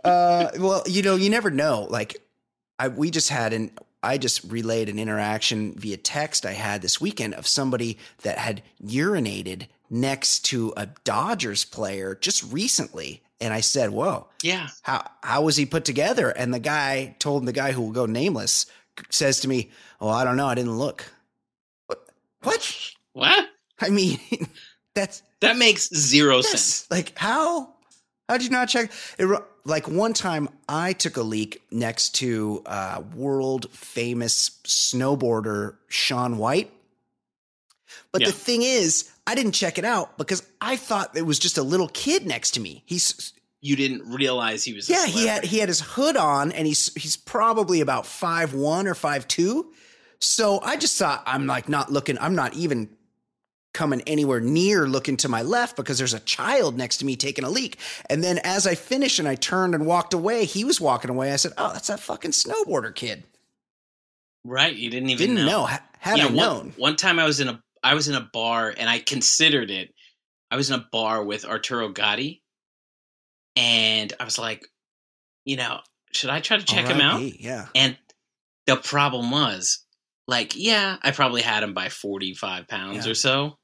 [0.04, 1.86] uh, well, you know, you never know.
[1.88, 2.16] Like,
[2.78, 3.70] I we just had an
[4.02, 8.62] I just relayed an interaction via text I had this weekend of somebody that had
[8.84, 15.42] urinated next to a Dodgers player just recently, and I said, "Whoa." yeah How how
[15.42, 16.30] was he put together?
[16.30, 18.66] And the guy told the guy who will go nameless
[19.10, 20.46] says to me, "Oh, I don't know.
[20.46, 21.04] I didn't look."
[22.42, 22.92] What?
[23.14, 23.48] What?
[23.80, 24.18] I mean,
[24.94, 26.50] that's that makes zero Yes.
[26.50, 27.74] sense Like how?
[28.28, 28.92] How'd you not check?
[29.18, 29.26] It,
[29.68, 36.72] like one time, I took a leak next to uh, world famous snowboarder Shaun White.
[38.10, 38.28] But Yeah.
[38.28, 41.62] the thing is, I didn't check it out because I thought it was just a
[41.62, 42.82] little kid next to me.
[42.86, 46.52] He's you didn't realize he was a yeah, he had he had his hood on,
[46.52, 49.72] and he's he's probably about five one or five two.
[50.20, 52.18] So I just thought I'm like not looking.
[52.18, 52.88] I'm not even
[53.78, 57.44] coming anywhere near looking to my left because there's a child next to me taking
[57.44, 57.78] a leak.
[58.10, 61.32] And then as I finished and I turned and walked away, he was walking away.
[61.32, 63.24] I said, "Oh, that's that fucking snowboarder kid."
[64.44, 65.66] right you didn't even Didn't know.
[65.66, 68.14] know, Had Yeah, I one- known, One time I was in a I was in
[68.14, 69.94] a bar and I considered it.
[70.50, 72.42] I was in a bar with Arturo Gatti,
[73.56, 74.64] and I was like,
[75.44, 75.80] you know,
[76.12, 77.20] should I try to check him out?
[77.20, 77.66] Yeah.
[77.74, 77.96] And
[78.66, 79.84] the problem was,
[80.26, 83.12] like, yeah, I probably had him by forty five pounds Yeah.
[83.12, 83.58] or so,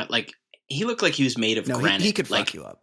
[0.00, 0.32] but like
[0.66, 2.00] he looked like he was made of No, granite.
[2.02, 2.82] he could like, fuck you up.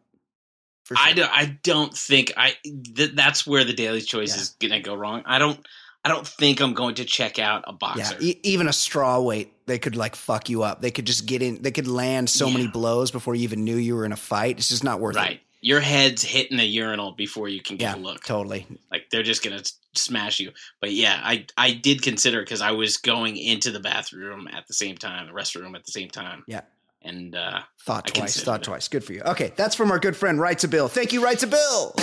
[0.86, 1.16] For I, sure.
[1.16, 4.42] do, I don't think I th- that's where the Daly Choice Yeah.
[4.42, 5.24] is gonna go wrong.
[5.26, 5.60] I don't
[6.06, 8.18] I don't think I'm going to check out a Yeah, boxer.
[8.22, 10.82] e- even a straw weight, they could like fuck you up.
[10.82, 11.62] They could just get in.
[11.62, 14.58] They could land so many blows before you even knew you were in a fight.
[14.60, 15.26] It's just not worth right.
[15.26, 15.30] it.
[15.34, 18.24] Right, your head's hitting the urinal before you can Yeah, get a look.
[18.24, 18.66] totally.
[18.90, 19.64] Like they're just gonna
[19.96, 20.52] smash you.
[20.80, 24.74] But yeah, I I did consider because I was going into the bathroom at the
[24.74, 26.46] same time, the restroom at the same time.
[26.48, 26.62] Yeah.
[27.02, 28.44] And uh Thought I twice.
[28.44, 28.64] Thought it.
[28.66, 28.88] twice.
[28.88, 29.22] Good for you.
[29.22, 30.88] Okay, that's from our good friend Writes a Bill.
[30.88, 31.94] Thank you, Writes a Bill.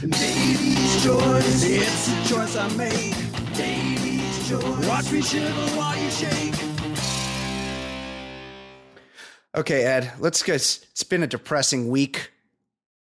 [0.00, 3.14] Davey's Choice, it's a choice I made.
[3.54, 6.54] Davey's Choice, watch me shiver while you shake.
[9.54, 10.12] Okay, Ed.
[10.18, 10.54] Let's go.
[10.54, 12.30] It's it's been a depressing week.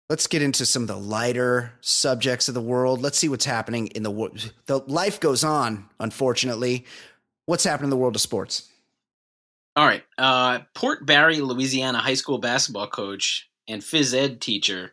[0.09, 3.03] Let's get into some of the lighter subjects of the world.
[3.03, 4.53] Let's see what's happening in the world.
[4.67, 5.89] The life goes on.
[5.99, 6.87] Unfortunately,
[7.47, 8.71] what's happening in the world of sports?
[9.77, 10.03] All right.
[10.19, 14.93] Uh Port Barre, Louisiana high school basketball coach and phys ed teacher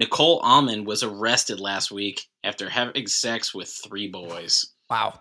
[0.00, 4.64] Nicole Almond was arrested last week after having sex with three boys.
[4.88, 5.20] Wow.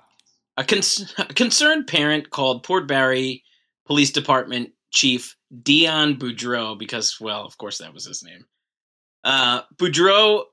[0.56, 0.80] A, con-
[1.18, 3.42] a concerned parent called Port Barre
[3.86, 8.46] Police Department Chief Dion Boudreau because, well, of course, that was his name.
[9.26, 10.44] Uh, Boudreau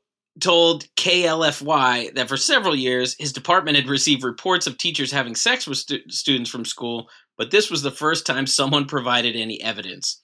[0.40, 5.68] told KLFY that for several years his department had received reports of teachers having sex
[5.68, 10.22] with stu- students from school, but this was the first time someone provided any evidence.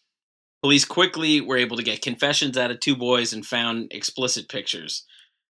[0.63, 5.05] Police quickly were able to get confessions out of two boys and found explicit pictures.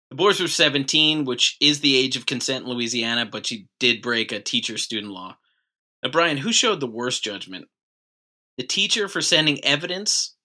[0.10, 4.02] The boys were 17, which is the age of consent in Louisiana, but she did
[4.02, 5.38] break a teacher student law.
[6.04, 7.68] Now, Brian, who showed the worst judgment?
[8.58, 10.36] The teacher for sending evidence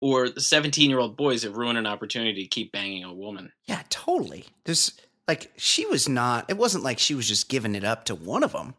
[0.00, 3.52] or the 17 year old boys that ruined an opportunity to keep banging a woman?
[3.66, 4.46] Yeah, totally.
[4.64, 4.92] There's
[5.26, 6.46] like she was not.
[6.48, 8.74] It wasn't like she was just giving it up to one of them.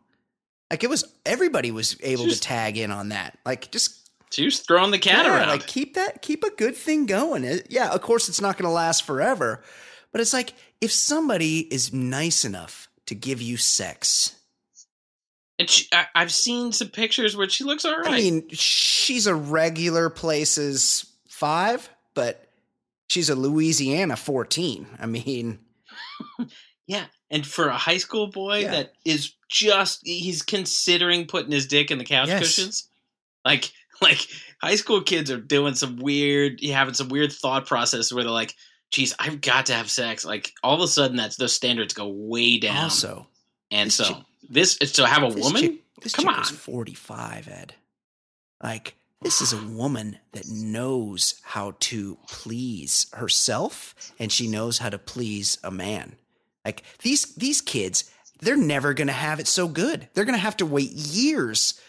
[0.71, 3.37] Like it was everybody was able Just- to tag in on that.
[3.45, 5.47] Like just was throwing the cat yeah, around.
[5.49, 7.43] like keep that keep a good thing going.
[7.43, 9.63] It- yeah, of course it's not going to last forever,
[10.11, 14.35] but it's like if somebody is nice enough to give you sex.
[15.57, 18.07] and she, I, I've seen some pictures where she looks all right.
[18.07, 22.47] I mean, she's a regular places 5, but
[23.07, 24.85] she's a Louisiana 14.
[24.99, 25.57] I mean,
[26.87, 27.05] yeah.
[27.31, 28.71] And for a high school boy Yeah.
[28.71, 32.39] that is just, he's considering putting his dick in the couch Yes.
[32.39, 32.87] cushions.
[33.45, 34.25] Like, like
[34.61, 38.55] high school kids are doing some weird, having some weird thought process where they're like,
[38.91, 40.25] geez, I've got to have sex.
[40.25, 42.75] Like all of a sudden that's, those standards go way down.
[42.85, 43.27] also
[43.71, 44.17] and so chick-
[44.49, 45.61] this, so have a This woman?
[45.61, 46.39] chick, this Come chick on.
[46.39, 47.75] was 45, Ed.
[48.63, 54.89] Like, this is a woman that knows how to please herself and she knows how
[54.89, 56.15] to please a man.
[56.69, 60.07] Like these these kids, they're never going to have it so good.
[60.13, 61.79] They're going to have to wait years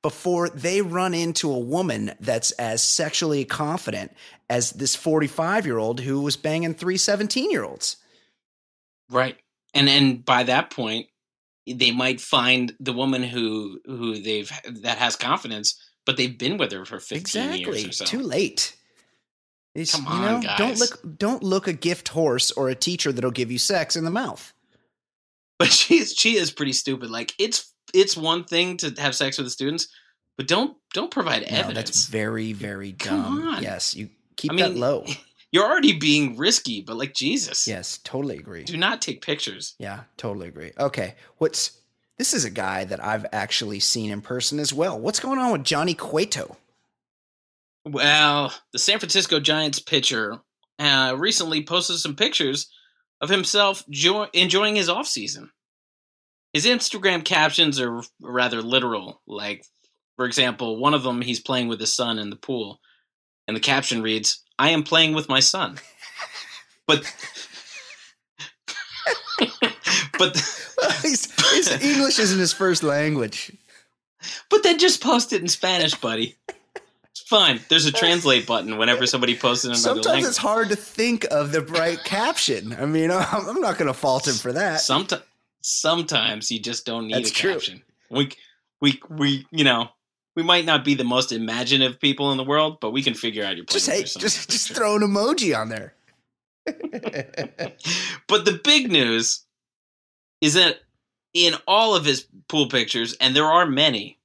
[0.00, 4.12] before they run into a woman that's as sexually confident
[4.48, 7.96] as this 45-year-old who was banging three 17-year-olds.
[9.10, 9.36] Right.
[9.74, 11.08] And and by that point,
[11.66, 14.50] they might find the woman who who they've
[14.82, 15.74] that has confidence,
[16.06, 17.80] but they've been with her for fifteen Exactly.
[17.80, 18.04] years or so.
[18.04, 18.76] Too late.
[19.78, 23.12] It's, Come you on, know, Don't look don't look a gift horse or a teacher
[23.12, 24.52] that'll give you sex in the mouth.
[25.58, 27.10] But she's she is pretty stupid.
[27.10, 29.88] Like it's it's one thing to have sex with the students,
[30.36, 31.88] but don't don't provide No, evidence.
[31.90, 33.48] that's very, very Come dumb.
[33.48, 33.62] on.
[33.62, 35.04] Yes, you keep I that low.
[35.52, 37.66] You're already being risky, but like Jesus.
[37.66, 38.64] Yes, totally agree.
[38.64, 39.74] Do not take pictures.
[39.78, 40.72] Yeah, totally agree.
[40.78, 41.72] Okay, what's
[42.18, 44.98] this is a guy that I've actually seen in person as well.
[44.98, 46.56] What's going on with Johnny Cueto?
[47.90, 50.38] Well, the San Francisco Giants pitcher
[50.78, 52.70] uh, recently posted some pictures
[53.20, 55.48] of himself jo- enjoying his offseason.
[56.52, 59.22] His Instagram captions are rather literal.
[59.26, 59.64] Like,
[60.16, 62.80] for example, one of them he's playing with his son in the pool,
[63.46, 65.78] and the caption reads, I am playing with my son.
[66.86, 67.04] But.
[70.18, 70.36] but
[71.02, 73.52] his, his English isn't his first language.
[74.50, 76.36] but then just post it in Spanish, buddy.
[77.28, 77.60] Fine.
[77.68, 80.28] There's a uh, translate button whenever somebody posts in another Sometimes language.
[80.30, 82.72] it's hard to think of the right caption.
[82.72, 84.80] I mean, I'm, I'm not going to fault him for that.
[84.80, 85.22] Sometimes,
[85.60, 87.52] sometimes you just don't need That's a true.
[87.52, 87.82] caption.
[88.08, 88.30] We,
[88.80, 89.90] we, we, you know,
[90.36, 93.44] we might not be the most imaginative people in the world, but we can figure
[93.44, 93.80] out your plan.
[93.80, 95.94] just hey, just just throw an emoji on there.
[98.26, 99.44] But the big news
[100.40, 100.78] is that
[101.34, 104.18] in all of his pool pictures, and there are many,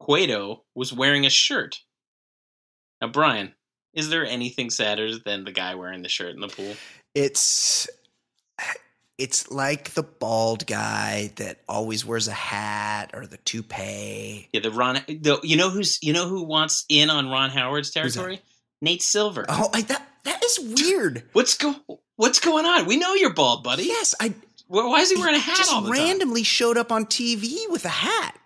[0.00, 1.80] Cueto was wearing a shirt.
[3.04, 3.52] Now, Brian,
[3.92, 6.74] is there anything sadder than the guy wearing the shirt in the pool?
[7.14, 7.86] It's
[9.18, 14.48] it's like the bald guy that always wears a hat or the toupee.
[14.54, 15.02] Yeah, the Ron.
[15.06, 18.40] The, you know who's you know who wants in on Ron Howard's territory?
[18.80, 19.44] Nate Silver.
[19.50, 21.24] Oh, I, that that is weird.
[21.34, 21.74] What's go
[22.16, 22.86] What's going on?
[22.86, 23.82] We know you're bald, buddy.
[23.82, 24.32] Yes, I
[24.68, 25.98] Why is he wearing a hat just all the time?
[25.98, 28.38] randomly showed up on TV with a hat.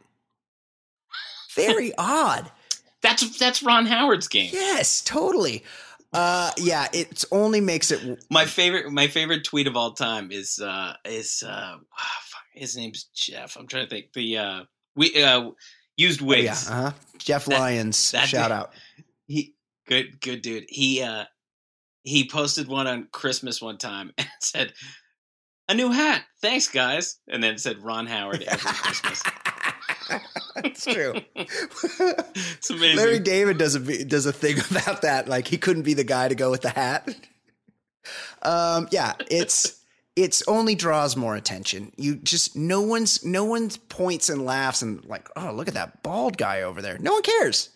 [1.55, 2.51] Very odd.
[3.03, 4.51] That's that's Ron Howard's game.
[4.53, 5.65] Yes, totally.
[6.13, 8.25] Uh, yeah, it only makes it.
[8.31, 12.77] My favorite my favorite tweet of all time is uh is uh ah, fuck, his
[12.77, 13.57] name's Jeff.
[13.57, 14.13] I'm trying to think.
[14.15, 14.61] The uh
[14.97, 15.51] we uh
[15.97, 16.93] used Oh, yeah, uh-huh.
[17.19, 18.73] Jeff That- Lyons, that shout dude- out.
[19.27, 19.55] He
[19.87, 20.65] good good dude.
[20.69, 21.25] He uh
[22.03, 24.73] he posted one on Christmas one time and said
[25.69, 26.23] a new hat.
[26.41, 27.19] Thanks guys.
[27.29, 29.23] And then said Ron Howard every Christmas.
[30.57, 31.15] it's true.
[32.59, 32.97] It's amazing.
[32.97, 35.29] Larry David does a does a thing about that.
[35.29, 37.09] Like he couldn't be the guy to go with the hat.
[38.43, 39.81] Um, yeah, it's
[40.17, 41.93] it's only draws more attention.
[41.97, 46.03] You just no one's no one's points and laughs and like, oh look at that
[46.03, 46.99] bald guy over there.
[46.99, 47.71] No one cares.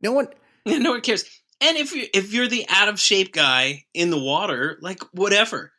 [0.00, 0.28] No one.
[0.64, 1.24] Yeah, no one cares.
[1.60, 5.72] And if you if you're the out of shape guy in the water, like whatever.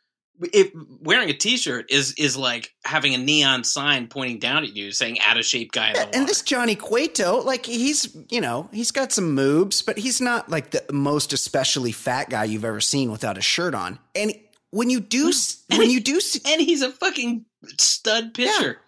[0.52, 4.90] If wearing a t-shirt is is like having a neon sign pointing down at you
[4.92, 6.10] saying out of shape guy in the water.
[6.18, 10.48] And this Johnny Cueto, like he's you know he's got some moves, but he's not
[10.48, 13.98] like the most especially fat guy you've ever seen without a shirt on.
[14.14, 14.32] And
[14.70, 15.34] when you do And
[15.78, 17.44] when he- you do see, and he's a fucking
[17.78, 18.78] stud pitcher.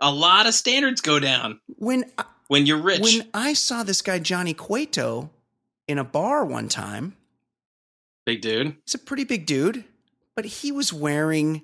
[0.00, 2.04] A lot of standards go down when
[2.48, 3.00] when you're rich.
[3.00, 5.30] When I saw this guy Johnny Cueto,
[5.88, 7.16] in a bar one time.
[8.24, 8.76] Big dude.
[8.84, 9.84] He's a pretty big dude,
[10.36, 11.62] but he was wearing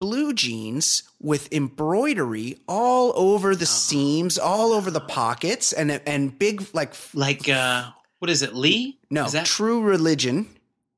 [0.00, 6.66] blue jeans with embroidery all over the seams, all over the pockets, and and big
[6.72, 8.98] like Like uh what is it, Lee?
[9.10, 10.48] no Is that true religion.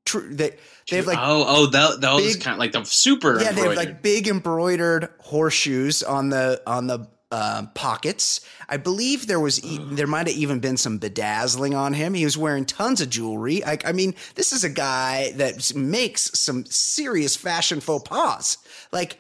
[0.04, 0.56] True they
[0.90, 3.62] they have like oh oh tho- those big- kind of like the super yeah they
[3.62, 8.40] have like big embroidered horseshoes on the on the uh, pockets.
[8.68, 12.14] I believe there was e- there might have even been some bedazzling on him.
[12.14, 13.64] He was wearing tons of jewelry.
[13.64, 18.58] I, I mean, this is a guy that makes some serious fashion faux pas.
[18.92, 19.18] Like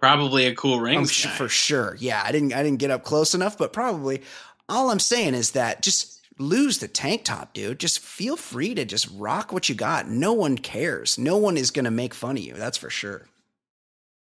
[0.00, 1.34] probably a cool su- guy.
[1.34, 1.96] for sure.
[1.98, 4.22] Yeah, I didn't I didn't get up close enough, but probably
[4.68, 7.80] all I'm saying is that just lose the tank top, dude.
[7.80, 10.08] Just feel free to just rock what you got.
[10.08, 11.18] No one cares.
[11.18, 12.54] No one is going to make fun of you.
[12.54, 13.26] That's for sure.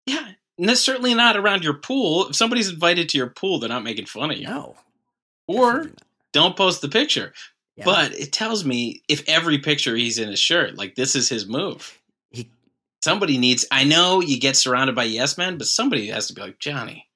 [0.07, 0.31] Yeah,
[0.61, 2.29] and that's certainly not around your pool.
[2.29, 4.45] If somebody's invited to your pool, they're not making fun of you.
[4.47, 4.75] No.
[5.47, 5.91] or
[6.31, 7.33] don't post the picture.
[7.75, 7.83] Yeah.
[7.85, 11.45] But it tells me if every picture he's in his shirt, like this is his
[11.47, 11.99] move.
[12.29, 12.49] He-
[13.03, 13.65] somebody needs.
[13.71, 17.07] I know you get surrounded by yes men, but somebody has to be like Johnny.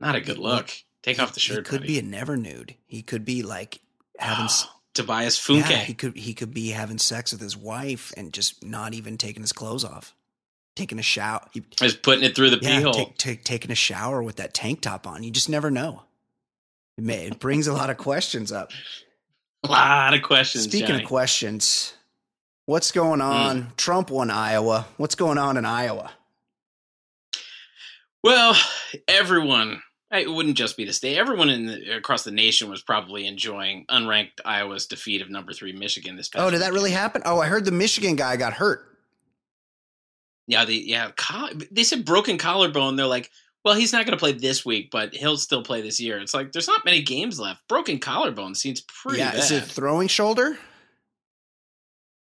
[0.00, 0.70] Not a good look.
[1.02, 1.58] Take he- off the shirt.
[1.58, 1.92] He could buddy.
[1.94, 2.74] be a never nude.
[2.86, 3.80] He could be like
[4.18, 5.68] having s- Tobias Funke.
[5.70, 9.18] yeah, he could he could be having sex with his wife and just not even
[9.18, 10.14] taking his clothes off.
[10.78, 11.40] Taking a shower.
[11.52, 12.92] He, Just putting it through the pee hole.
[12.92, 15.24] take, take, taking a shower with that tank top on.
[15.24, 16.04] You just never know.
[16.96, 18.70] It, may, it brings a lot of questions up.
[19.64, 20.66] a lot of questions.
[20.66, 21.00] Speaking Johnny.
[21.00, 21.04] Hmm.
[21.06, 21.94] of questions,
[22.66, 23.72] what's going on?
[23.76, 24.86] Trump won Iowa.
[24.98, 26.12] What's going on in Iowa?
[28.22, 28.56] Well,
[29.08, 29.82] everyone.
[30.12, 31.18] It wouldn't just be the state.
[31.18, 35.72] Everyone in the, across the nation was probably enjoying unranked Iowa's defeat of number three
[35.72, 36.44] Michigan this past.
[36.44, 36.74] Oh, did that weekend.
[36.74, 37.22] really happen?
[37.24, 38.84] Oh, I heard the Michigan guy got hurt.
[40.48, 42.96] Yeah, the yeah, coll- they said broken collarbone.
[42.96, 43.30] They're like,
[43.64, 46.18] well, he's not going to play this week, but he'll still play this year.
[46.18, 47.68] It's like there's not many games left.
[47.68, 49.38] Broken collarbone seems pretty yeah, bad.
[49.40, 50.58] is it throwing shoulder?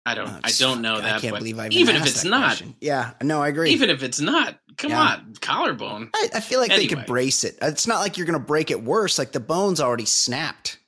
[0.07, 1.17] I don't, Oh, I don't know that.
[1.17, 2.77] I can't but believe I even if asked it's that not, question.
[2.81, 3.71] Yeah, no, I agree.
[3.71, 5.01] even if it's not, come Yeah.
[5.01, 6.11] on, collarbone.
[6.15, 7.57] I, I feel like they could brace it.
[7.63, 9.19] Uh, it's not like you're going to break it worse.
[9.19, 10.79] Like the bone's already snapped.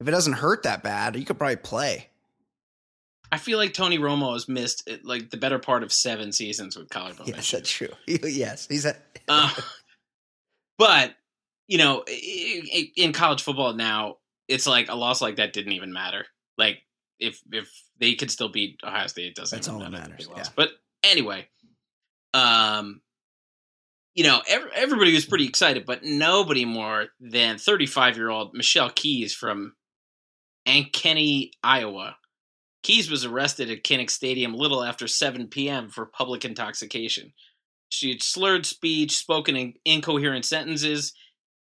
[0.00, 2.08] If it doesn't hurt that bad, you could probably play.
[3.34, 6.76] I feel like Tony Romo has missed uh, like the better part of seven seasons
[6.76, 7.26] with collarbone.
[7.26, 7.50] Yes, issues.
[7.50, 7.88] that's true.
[8.06, 8.94] yes, he's a.
[9.26, 9.50] Uh,
[10.76, 11.14] but
[11.66, 12.04] you know,
[12.94, 14.16] in college football now,
[14.48, 16.26] it's like a loss like that didn't even matter.
[16.58, 16.82] Like
[17.18, 19.56] if if they could still beat Ohio State, it doesn't.
[19.56, 20.44] That's all that matters, yeah.
[20.54, 20.72] But
[21.02, 21.48] anyway,
[22.34, 23.00] um,
[24.14, 28.90] you know, ev- everybody was pretty excited, but nobody more than 35 year old Michelle
[28.90, 29.74] Keys from
[30.68, 32.16] Ankeny, Iowa.
[32.84, 35.88] Keys was arrested at Kinnick Stadium a little after 7 p.m.
[35.88, 37.32] for public intoxication.
[37.88, 41.14] She had slurred speech, spoken in incoherent sentences,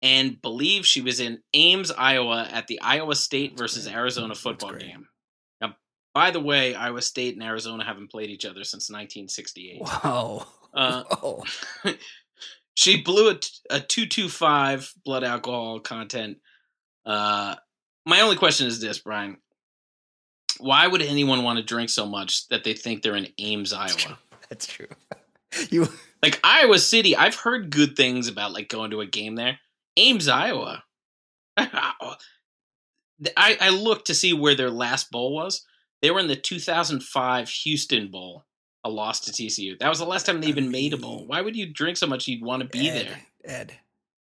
[0.02, 3.88] and believed she was in Ames, Iowa at the Iowa State versus.
[3.88, 5.08] Arizona football game.
[5.60, 5.74] Now,
[6.14, 9.82] by the way, Iowa State and Arizona haven't played each other since 1968.
[9.82, 10.44] Whoa.
[10.72, 11.42] Uh, Whoa.
[12.74, 16.38] she blew a 225 blood alcohol content.
[17.04, 17.56] Uh,
[18.06, 19.38] my only question is this, Brian.
[20.60, 24.18] Why would anyone want to drink so much that they think they're in Ames, Iowa?
[24.48, 24.88] That's true.
[25.68, 25.88] You
[26.22, 29.58] Like Iowa City, I've heard good things about like going to a game there.
[29.96, 30.84] Ames, Iowa.
[31.56, 32.14] I,
[33.36, 35.66] I looked to see where their last bowl was.
[36.02, 38.44] They were in the 2005 Houston Bowl,
[38.84, 39.78] a loss to TCU.
[39.78, 41.26] That was the last time they even made a bowl.
[41.26, 43.20] Why would you drink so much you'd want to be Ed, there?
[43.44, 43.72] Ed,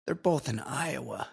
[0.07, 1.29] they're both in Iowa.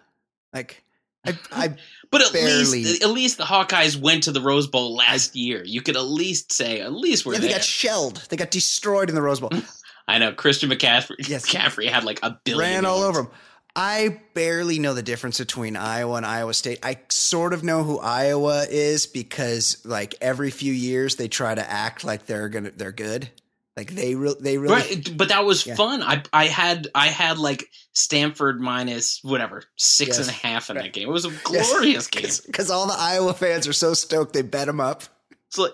[0.54, 0.84] Like
[1.26, 1.76] I, I
[2.12, 5.64] But at barely- least, at least the Hawkeyes went to the Rose Bowl last year.
[5.64, 7.58] You could at least say, at least we're yeah, they there.
[7.58, 8.26] got shelled.
[8.30, 9.52] They got destroyed in the Rose Bowl.
[10.08, 11.16] I know Christian McCaffrey.
[11.30, 11.46] Yes.
[11.48, 12.60] McCaffrey had like a billion.
[12.74, 13.32] Ran all over them.
[13.76, 16.80] I barely know the difference between Iowa and Iowa State.
[16.82, 21.72] I sort of know who Iowa is because like every few years they try to
[21.72, 23.30] act like they're gonna they're good.
[23.80, 25.76] Like they re- they really Right, but that was Yeah.
[25.76, 26.04] fun.
[26.04, 30.20] I I had I had like Stanford minus whatever six Yes.
[30.20, 30.84] and a half in Right.
[30.84, 31.08] that game.
[31.08, 32.30] It was a glorious game.
[32.46, 35.04] because all the Iowa fans are so stoked they bet them up.
[35.48, 35.72] It's like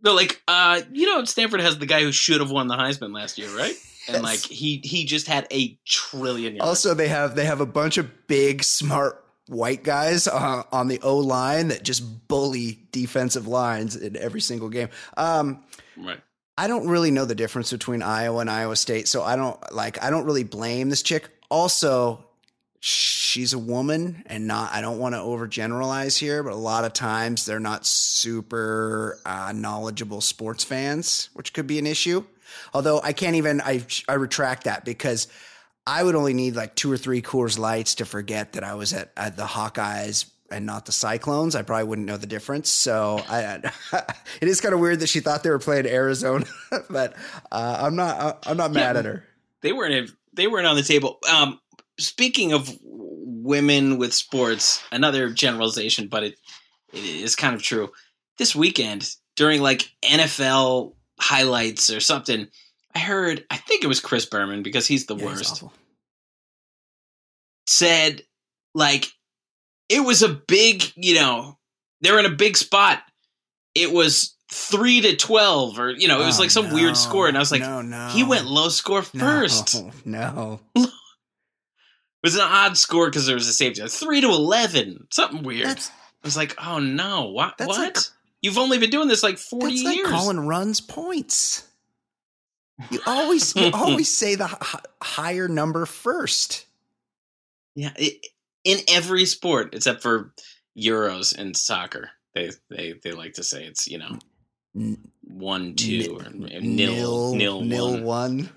[0.00, 3.12] they're like, uh, you know, Stanford has the guy who should have won the Heisman
[3.12, 3.74] last year, right?
[4.08, 4.22] And Yes.
[4.22, 6.68] like he he just had a trillion yards.
[6.68, 11.00] Also, they have they have a bunch of big, smart white guys uh, on the
[11.02, 14.88] O line that just bully defensive lines in every single game.
[15.16, 15.64] Um,
[15.98, 16.20] right.
[16.58, 20.02] I don't really know the difference between Iowa and Iowa State, so I don't like
[20.02, 21.28] I don't really blame this chick.
[21.50, 22.24] Also,
[22.80, 26.92] she's a woman and not I don't want to overgeneralize here, but a lot of
[26.92, 32.24] times they're not super uh, knowledgeable sports fans, which could be an issue.
[32.74, 35.28] Although I can't even I I retract that because
[35.86, 38.92] I would only need like two or three Coors Lights to forget that I was
[38.92, 42.68] at, at the Hawkeyes and not the Cyclones, I probably wouldn't know the difference.
[42.70, 43.60] So I,
[44.40, 46.46] it is kind of weird that she thought they were playing Arizona,
[46.90, 47.14] but
[47.52, 48.44] uh, I'm not.
[48.46, 48.98] I'm not mad Yeah.
[49.00, 49.24] at her.
[49.62, 50.10] They weren't.
[50.32, 51.18] They weren't on the table.
[51.30, 51.60] Um,
[51.98, 56.38] speaking of women with sports, another generalization, but it
[56.92, 57.90] it is kind of true.
[58.38, 62.48] This weekend during like NFL highlights or something,
[62.94, 63.44] I heard.
[63.50, 65.52] I think it was Chris Berman because he's the Yeah, he's worst.
[65.52, 65.72] awful.
[67.66, 68.22] said
[68.74, 69.06] like
[69.90, 71.58] it was a big, you know,
[72.00, 73.02] they're in a big spot.
[73.74, 76.74] It was three to twelve, or you know, it was Oh, like some no.
[76.74, 78.08] weird score, and I was like, no, no.
[78.08, 79.84] he went low score No, first.
[80.06, 80.88] No, It
[82.22, 83.86] was an odd score because there was a safety.
[83.88, 85.66] Three to eleven, something weird.
[85.66, 85.92] that's I
[86.26, 87.56] was like, oh no, what?
[87.58, 87.78] That's what?
[87.78, 87.96] like-
[88.42, 90.08] You've only been doing this like forty that's like years.
[90.08, 91.66] calling runs points.
[92.90, 96.64] You always you always say the h- higher number first.
[97.74, 98.26] yeah, it,
[98.64, 100.32] in every sport except for
[100.78, 104.18] Euros and soccer, they they they like to say it's you know
[105.22, 108.04] one two or nil, nil nil nil one.
[108.04, 108.50] one.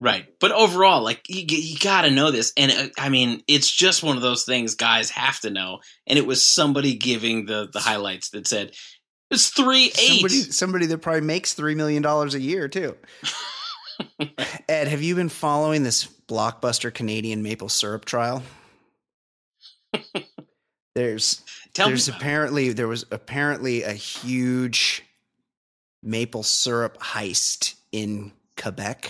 [0.00, 0.26] Right.
[0.38, 4.04] But overall, like you, you got to know this, and uh, I mean, it's just
[4.04, 5.80] one of those things guys have to know.
[6.06, 8.76] And it was somebody giving the the highlights that said
[9.30, 10.20] it's three eight.
[10.20, 12.96] Somebody, somebody that probably makes three million dollars a year too.
[14.68, 18.44] Ed, have you been following this blockbuster Canadian maple syrup trial?
[20.94, 21.42] There's
[21.74, 25.04] Tell there's apparently there was apparently a huge
[26.02, 29.08] maple syrup heist in Quebec.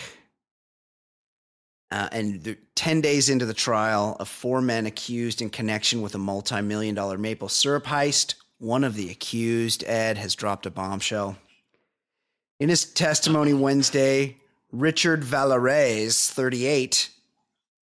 [1.90, 6.14] Uh, and the, 10 days into the trial of four men accused in connection with
[6.14, 11.38] a multi-million dollar maple syrup heist one of the accused ed has dropped a bombshell.
[12.60, 14.36] In his testimony wednesday
[14.72, 17.08] richard Vallières 38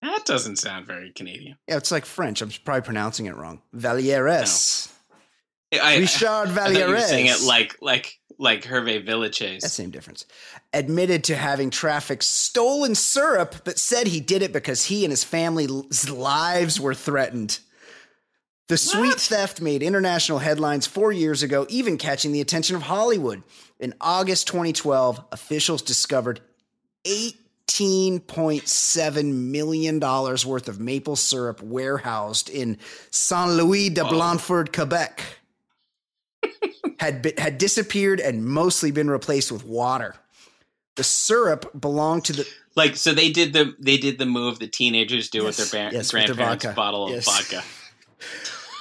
[0.01, 1.57] that doesn't sound very Canadian.
[1.67, 4.93] yeah it's like french i'm probably pronouncing it wrong Vallières
[5.73, 9.61] I, richard I thought you were saying it like like like Hervé Villechaize.
[9.61, 10.25] That same difference.
[10.73, 15.23] Admitted to having trafficked stolen syrup, but said he did it because he and his
[15.23, 17.59] family's lives were threatened.
[18.67, 19.19] The sweet What?
[19.21, 23.41] theft made international headlines four years ago, even catching the attention of Hollywood.
[23.79, 26.41] In August 2012, officials discovered
[27.67, 32.77] $18.7 million worth of maple syrup warehoused in
[33.11, 34.03] Saint Louis de.
[34.03, 35.21] Blandford, Quebec
[36.99, 40.15] had been, had disappeared and mostly been replaced with water.
[40.95, 44.73] The syrup belonged to the Like so, they did the they did the move that
[44.73, 46.75] teenagers do with their ba- yes, with grandparents' vodka.
[46.75, 47.27] bottle Yes.
[47.27, 47.63] of vodka.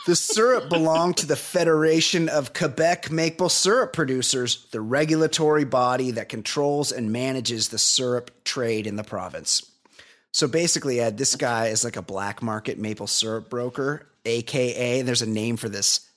[0.07, 6.29] The syrup belonged to the Federation of Quebec Maple Syrup Producers, the regulatory body that
[6.29, 9.69] controls and manages the syrup trade in the province.
[10.31, 15.23] So basically, Ed, this guy is like a black market maple syrup broker, aka there's
[15.23, 16.09] a name for this,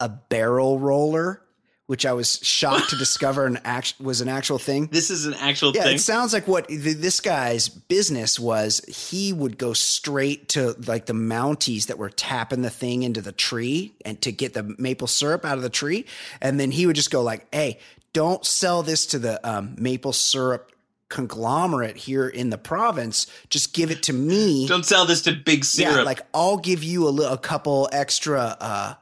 [0.00, 1.42] a barrel roller,
[1.86, 4.86] which I was shocked to discover an act was an actual thing.
[4.86, 5.96] This is an actual Yeah, thing.
[5.96, 8.80] it sounds like what th- this guy's business was.
[8.88, 13.32] He would go straight to like the Mounties that were tapping the thing into the
[13.32, 16.06] tree and to get the maple syrup out of the tree,
[16.40, 17.78] and then he would just go like, "Hey,
[18.14, 20.70] don't sell this to the um, maple syrup
[21.10, 23.26] conglomerate here in the province.
[23.50, 24.66] Just give it to me.
[24.66, 25.96] Don't sell this to Big Syrup.
[25.98, 28.94] Yeah, like I'll give you a, li- a couple extra." uh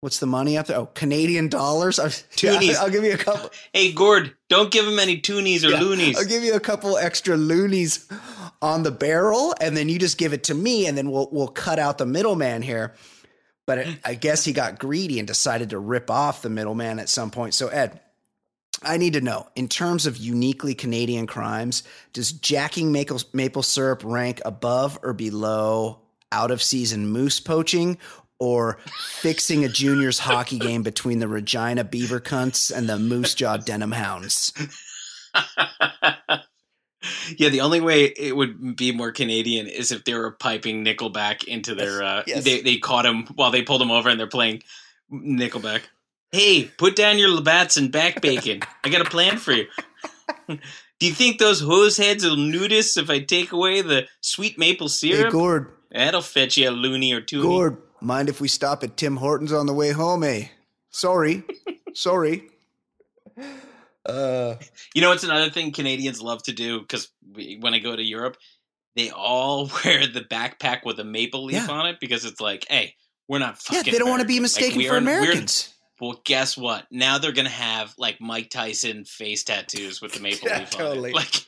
[0.00, 0.76] What's the money up there?
[0.76, 1.98] Oh, Canadian dollars.
[1.98, 2.76] I'll, Toonies.
[2.76, 3.50] I'll give you a couple.
[3.72, 6.16] hey, Gord, don't give him any toonies or Yeah, loonies.
[6.18, 8.06] I'll give you a couple extra loonies
[8.60, 11.48] on the barrel, and then you just give it to me, and then we'll we'll
[11.48, 12.94] cut out the middleman here.
[13.66, 17.08] But it, I guess he got greedy and decided to rip off the middleman at
[17.08, 17.52] some point.
[17.52, 18.00] So Ed,
[18.82, 21.82] I need to know in terms of uniquely Canadian crimes,
[22.12, 27.98] does jacking maple maple syrup rank above or below out of season moose poaching?
[28.38, 28.78] Or
[29.20, 33.92] fixing a juniors hockey game between the Regina Beaver Cunts and the Moose Jaw Denim
[33.92, 34.52] Hounds.
[37.36, 41.44] yeah, the only way it would be more Canadian is if they were piping Nickelback
[41.44, 42.02] into their.
[42.06, 42.44] Uh, Yes.
[42.44, 44.62] They they caught him while they pulled him over and they're playing
[45.10, 45.82] Nickelback.
[46.32, 48.60] Hey, put down your Labatt's and back bacon.
[48.84, 49.66] I got a plan for you.
[50.48, 54.88] Do you think those hose heads will notice if I take away the sweet maple
[54.88, 55.32] Hey, syrup?
[55.32, 57.42] Gord, That'll fetch you a loonie or two.
[57.42, 60.46] Gord, mind if we stop at Tim Hortons on the way home, eh?
[60.90, 61.42] Sorry.
[61.94, 62.44] Sorry.
[64.04, 64.54] Uh,
[64.94, 67.08] You know, it's another thing Canadians love to do because
[67.60, 68.36] when I go to Europe,
[68.94, 71.70] they all wear the backpack with a maple leaf Yeah.
[71.74, 72.94] on it because it's like, hey,
[73.28, 73.84] we're not fucking.
[73.86, 74.56] yeah, they don't want to be Americans.
[74.56, 75.72] Like, mistaken we for are- we're- Americans.
[75.98, 76.86] Well, guess what?
[76.90, 81.14] Now they're gonna have like Mike Tyson face tattoos with the maple Yeah, leaf totally.
[81.14, 81.44] on it.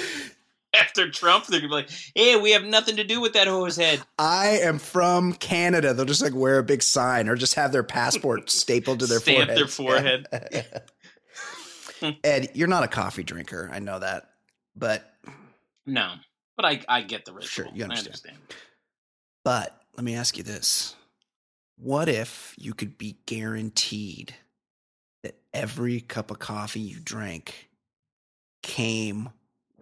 [0.00, 0.32] Like,
[0.80, 3.76] after Trump, they're gonna be like, "Hey, we have nothing to do with that hose
[3.76, 5.92] head." I am from Canada.
[5.94, 9.20] They'll just like wear a big sign or just have their passport stapled to their
[9.20, 9.58] Stamp forehead.
[9.58, 9.66] their
[12.08, 12.18] forehead.
[12.24, 13.70] Ed, you're not a coffee drinker.
[13.72, 14.30] I know that.
[14.74, 15.12] But
[15.86, 16.14] No,
[16.56, 17.48] but I I get the ritual.
[17.48, 18.38] Sure, you I understand.
[19.44, 20.94] but let me ask you this.
[21.76, 24.34] What if you could be guaranteed
[25.22, 27.68] that every cup of coffee you drank
[28.62, 29.30] came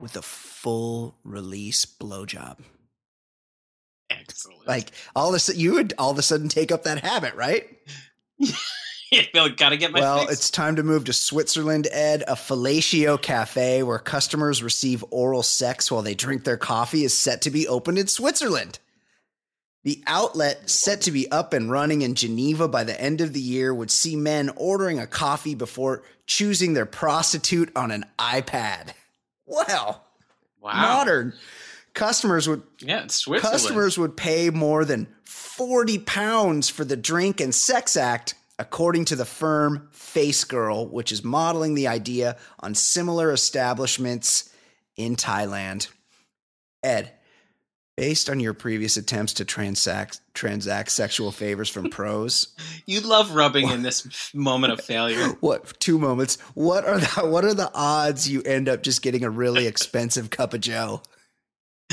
[0.01, 2.59] with a full release blowjob?
[4.11, 4.67] Excellent.
[4.67, 7.35] Like all of a sudden you would all of a sudden take up that habit,
[7.35, 7.65] right?
[9.11, 10.01] yeah, gotta get my.
[10.01, 10.33] well, fix.
[10.33, 12.25] it's time to move to Switzerland, Ed.
[12.27, 17.43] A fellatio cafe where customers receive oral sex while they drink their coffee is set
[17.43, 18.79] to be opened in Switzerland.
[19.83, 23.41] The outlet, set to be up and running in Geneva by the end of the
[23.41, 28.93] year, would see men ordering a coffee before choosing their prostitute on an iPad.
[29.51, 30.05] Well,
[30.61, 30.73] wow.
[30.73, 31.35] modern.
[31.93, 33.07] Customers would Yeah.
[33.41, 39.17] Customers would pay more than 40 pounds for the drink and sex act, according to
[39.17, 44.51] the firm Face Girl, which is modeling the idea on similar establishments
[44.97, 45.89] in Thailand.
[46.83, 47.13] Ed,
[48.01, 53.69] based on your previous attempts to transact transact sexual favors from pros, You love rubbing
[53.69, 55.37] in this moment of failure.
[55.41, 56.41] what two moments?
[56.55, 60.31] What are the what are the odds you end up just getting a really expensive
[60.31, 61.03] cup of Joe?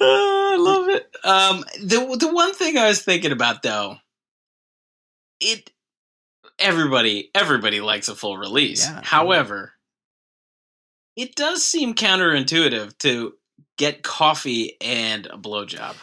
[0.00, 1.06] I love it.
[1.24, 3.96] Um, the the one thing I was thinking about though,
[5.38, 5.70] it
[6.58, 8.88] everybody everybody likes a full release.
[8.88, 9.02] Yeah.
[9.04, 9.74] However,
[11.16, 13.34] it does seem counterintuitive to
[13.78, 15.94] get coffee and a blowjob.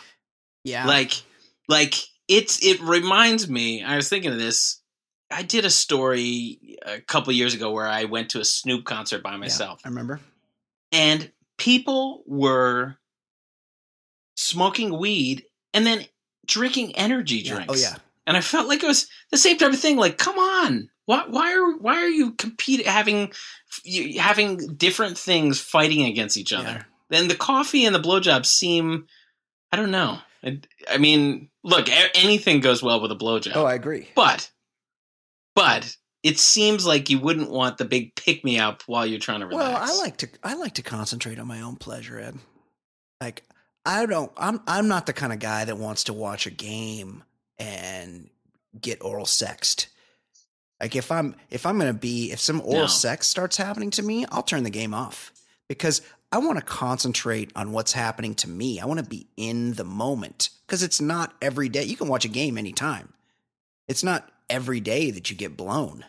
[0.64, 0.86] Yeah.
[0.86, 1.14] Like,
[1.68, 1.96] like
[2.28, 3.84] it's it reminds me.
[3.84, 4.82] I was thinking of this.
[5.32, 9.22] I did a story a couple years ago where I went to a Snoop concert
[9.22, 10.20] by myself I remember.
[10.92, 12.98] and people were
[14.36, 16.06] smoking weed and then
[16.48, 17.56] drinking energy Yeah.
[17.56, 17.74] drinks.
[17.74, 17.98] Oh yeah.
[18.30, 19.98] And I felt like it was the same type of thing.
[19.98, 23.34] Like, come on, why why are why are you competing having
[23.84, 26.70] you, having different things fighting against each other?
[26.70, 26.84] Yeah.
[27.10, 29.08] Then the coffee and the blowjob seem,
[29.72, 30.20] I don't know.
[30.44, 30.60] I,
[30.90, 34.08] I mean, look, a- anything goes well with a blowjob, Oh, I agree.
[34.16, 34.50] but
[35.56, 39.40] but it seems like you wouldn't want the big pick me up while you're trying
[39.40, 39.90] to relax.
[39.90, 42.38] Well, I like to I like to concentrate on my own pleasure, Ed.
[43.20, 43.44] Like
[43.86, 47.24] I don't I'm I'm not the kind of guy that wants to watch a game
[47.60, 48.30] and
[48.80, 49.88] get oral sexed.
[50.82, 52.88] Like if I'm if I'm gonna be if some oral No.
[52.88, 55.32] sex starts happening to me, I'll turn the game off
[55.68, 56.02] because
[56.32, 58.80] I want to concentrate on what's happening to me.
[58.80, 61.84] I want to be in the moment because it's not every day.
[61.84, 63.14] You can watch a game anytime.
[63.88, 66.06] It's not every day that you get blown.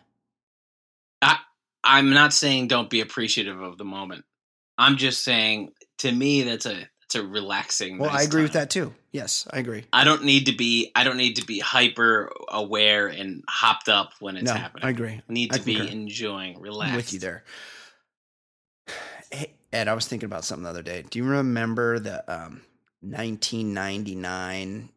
[1.22, 1.38] I
[1.82, 4.24] I'm not saying don't be appreciative of the moment.
[4.78, 7.98] I'm just saying to me that's a a relaxing.
[7.98, 8.94] Well, I agree with that too.
[9.12, 9.84] Yes, I agree.
[9.92, 14.12] I don't need to be I don't need to be hyper aware and hopped up
[14.20, 14.84] when it's no, happening.
[14.84, 15.20] I agree.
[15.28, 16.90] I need I to be enjoying, relaxed.
[16.90, 17.44] I'm with you there.
[19.30, 21.04] Hey, Ed, I was thinking about something the other day.
[21.08, 22.62] Do you remember the um,
[23.00, 24.90] 1999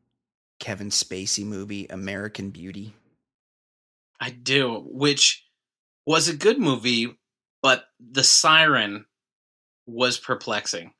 [0.60, 2.94] Kevin Spacey movie, American Beauty?
[4.20, 5.46] I do, which
[6.06, 7.18] was a good movie,
[7.62, 9.06] but the siren
[9.86, 10.94] was perplexing.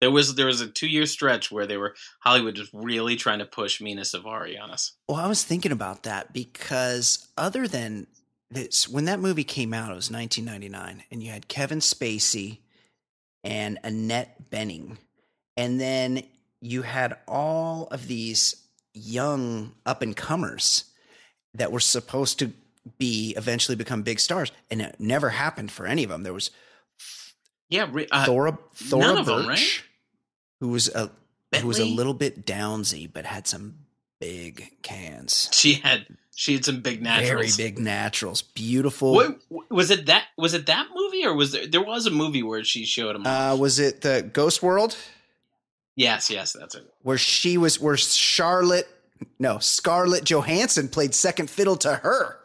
[0.00, 3.40] There was there was a two year stretch where they were Hollywood was really trying
[3.40, 4.92] to push Mina Suvari on us.
[5.08, 8.06] Well, I was thinking about that because other than
[8.50, 12.58] this, when that movie came out, it was 1999, and you had Kevin Spacey
[13.44, 14.98] and Annette Bening,
[15.56, 16.22] and then
[16.60, 18.54] you had all of these
[18.94, 20.84] young up and comers
[21.54, 22.52] that were supposed to
[22.98, 26.22] be eventually become big stars, and it never happened for any of them.
[26.22, 26.50] There was
[27.68, 29.82] Yeah, uh, Thora Thora Birch, them, right?
[30.60, 31.10] Who was a
[31.60, 33.78] who was a little bit downsy, but had some
[34.20, 35.48] big cans.
[35.52, 37.56] she had she had some big naturals.
[37.56, 38.42] Very big naturals.
[38.42, 39.14] Beautiful.
[39.14, 39.38] What
[39.70, 42.62] was it that was it that movie or was there there was a movie where
[42.64, 43.26] she showed him?
[43.26, 44.96] Uh, was it the Ghost World
[45.96, 46.84] yes, yes, that's it.
[47.02, 48.88] where she was where Charlotte
[49.38, 52.38] no, Scarlett Johansson played second fiddle to her.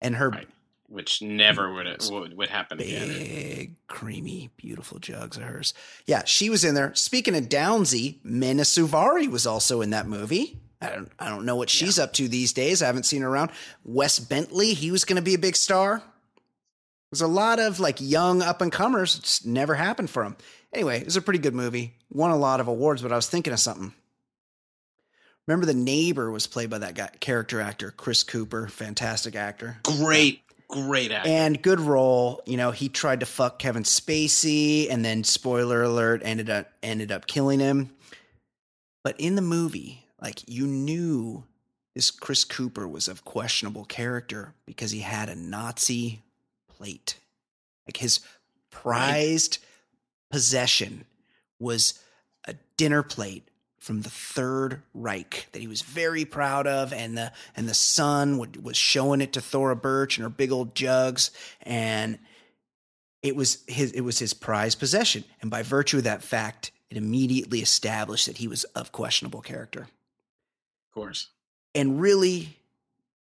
[0.00, 0.48] And her Right.
[0.88, 3.08] Which never would would, would happen again.
[3.08, 5.74] big, creamy, beautiful jugs of hers.
[6.06, 6.94] Yeah, she was in there.
[6.94, 10.60] Speaking of Downsy, Mina Suvari was also in that movie.
[10.80, 12.82] I don't, I don't know what she's up to these days.
[12.82, 13.50] I haven't seen her around.
[13.82, 16.02] Wes Bentley, he was going to be a big star.
[17.10, 19.16] There's a lot of like young up and comers.
[19.18, 20.36] It's never happened for him.
[20.72, 21.94] Anyway, it was a pretty good movie.
[22.10, 23.92] Won a lot of awards, but I was thinking of something.
[25.46, 29.78] Remember, the neighbor was played by that guy, character actor Chris Cooper, fantastic actor.
[29.84, 31.28] Great, great actor.
[31.28, 32.42] and good role.
[32.46, 37.12] You know, he tried to fuck Kevin Spacey, and then spoiler alert, ended up ended
[37.12, 37.90] up killing him.
[39.04, 41.44] But in the movie, like you knew
[41.94, 46.22] this Chris Cooper was of questionable character because he had a Nazi
[46.68, 47.18] plate.
[47.86, 48.20] Like his
[48.70, 49.58] prized
[50.30, 51.04] possession
[51.58, 51.98] was
[52.46, 53.48] a dinner plate
[53.86, 58.36] from the Third Reich that he was very proud of, and the and the son
[58.38, 61.30] would, was showing it to Thora Birch and her big old jugs,
[61.62, 62.18] and
[63.22, 66.96] it was his it was his prized possession, and by virtue of that fact, it
[66.96, 69.82] immediately established that he was of questionable character.
[69.82, 71.28] of course.
[71.72, 72.58] And really,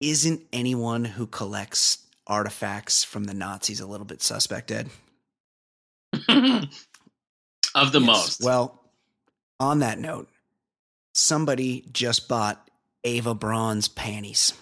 [0.01, 4.89] isn't anyone who collects artifacts from the Nazis a little bit suspect, Ed?
[7.75, 8.07] of the Yes.
[8.07, 8.43] most.
[8.43, 8.79] Well,
[9.59, 10.27] on that note,
[11.13, 12.69] somebody just bought
[13.03, 14.53] Eva Braun's panties.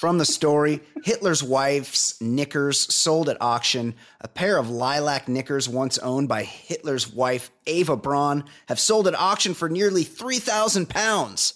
[0.00, 3.94] From the story, Hitler's wife's knickers sold at auction.
[4.22, 9.14] A pair of lilac knickers, once owned by Hitler's wife, Eva Braun, have sold at
[9.14, 11.52] auction for nearly 3,000 pounds.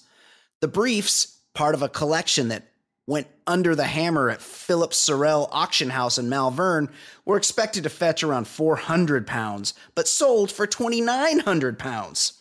[0.60, 2.68] The briefs, part of a collection that
[3.06, 6.90] went under the hammer at Philip Serrell Auction House in Malvern,
[7.24, 12.34] were expected to fetch around 400 pounds, but sold for 2,900 pounds.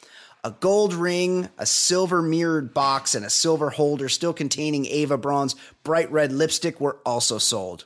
[0.45, 5.55] A gold ring, a silver mirrored box, and a silver holder still containing Eva Braun's
[5.83, 7.85] bright red lipstick were also sold.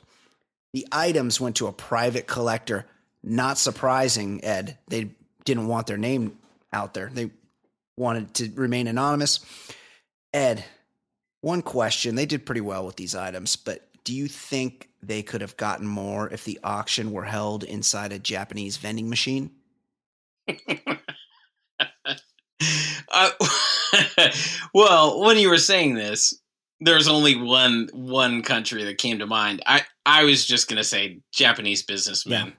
[0.72, 2.86] The items went to a private collector.
[3.22, 4.76] Not surprising, Ed.
[4.88, 5.10] They
[5.44, 6.36] didn't want their name
[6.72, 7.10] out there.
[7.12, 7.30] They
[7.96, 9.40] wanted to remain anonymous.
[10.34, 10.64] Ed,
[11.40, 12.16] one question.
[12.16, 15.86] They did pretty well with these items, but do you think they could have gotten
[15.86, 19.52] more if the auction were held inside a Japanese vending machine?
[23.12, 23.30] Uh,
[24.74, 26.34] well, when you were saying this,
[26.80, 29.62] there's only one one country that came to mind.
[29.66, 32.52] I I was just gonna say Japanese businessmen Yeah.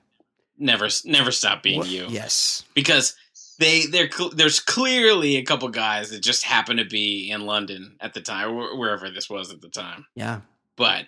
[0.58, 2.64] never never stop being What- you Yes.
[2.74, 3.14] because
[3.58, 7.96] they they're cl- there's clearly a couple guys that just happen to be in London
[8.00, 10.06] at the time, or wherever this was at the time.
[10.14, 10.40] Yeah.
[10.76, 11.06] but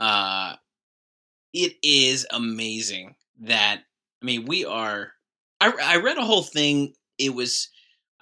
[0.00, 0.54] uh
[1.54, 3.80] it is amazing that
[4.22, 5.12] i mean we are
[5.60, 7.68] i i read a whole thing it was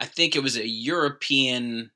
[0.00, 1.90] i think it was a european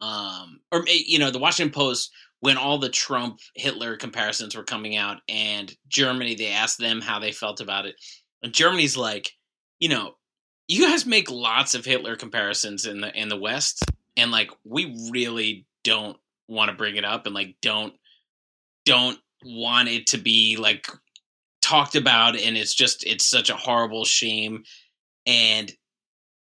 [0.00, 4.64] um or eh, you know the washington post when all the trump hitler comparisons were
[4.64, 7.96] coming out and germany they asked them how they felt about it.
[8.42, 9.32] And germany's like
[9.78, 10.16] you know
[10.68, 13.84] you guys make lots of hitler comparisons in the in the west
[14.16, 16.16] and like we really don't
[16.48, 17.94] want to bring it up and like don't
[18.84, 20.86] don't want it to be like
[21.62, 24.64] talked about and it's just it's such a horrible shame.
[25.26, 25.72] And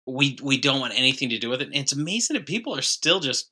[0.06, 2.82] we we don't want anything to do with it and it's amazing that people are
[2.82, 3.50] still just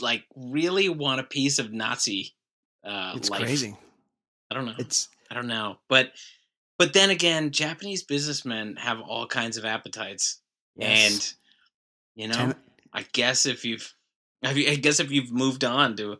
[0.00, 2.34] like really want a piece of nazi
[2.84, 3.40] uh It's life.
[3.40, 3.76] crazy.
[4.50, 6.12] i don't know It's i don't know but
[6.78, 10.40] but then again japanese businessmen have all kinds of appetites
[10.76, 11.34] yes.
[12.16, 12.54] and you know Ten-
[12.90, 13.94] I guess if you've,
[14.42, 16.16] have you, I guess if you've moved on to,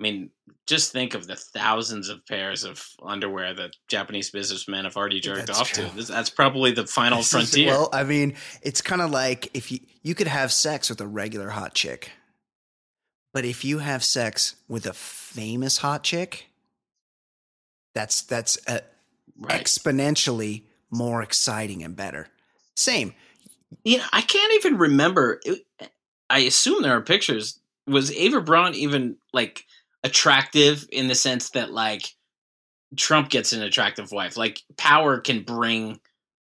[0.00, 0.30] I mean,
[0.66, 5.48] just think of the thousands of pairs of underwear that Japanese businessmen have already jerked
[5.48, 5.86] That's off true.
[5.88, 5.94] to.
[5.96, 7.66] This, that's probably the final This is- frontier.
[7.72, 11.06] Well, I mean, it's kind of like if you you could have sex with a
[11.06, 12.12] regular hot chick,
[13.34, 16.46] but if you have sex with a famous hot chick,
[17.94, 18.80] that's that's uh,
[19.38, 19.62] right.
[19.62, 22.28] exponentially more exciting and better.
[22.74, 23.12] Same.
[23.84, 25.40] you know, I can't even remember.
[26.30, 27.58] I assume there are pictures.
[27.86, 29.64] Was Eva Braun even like
[30.04, 32.14] attractive in the sense that like
[32.96, 34.36] Trump gets an attractive wife?
[34.36, 36.00] Like power can bring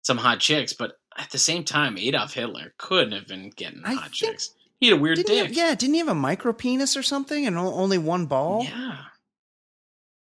[0.03, 3.93] some hot chicks, but at the same time, Adolf Hitler couldn't have been getting I
[3.93, 4.49] hot think- chicks.
[4.79, 5.29] He had a weird dick.
[5.29, 8.65] have, yeah, didn't he have a micro penis or something and only one ball?
[8.65, 8.97] Yeah.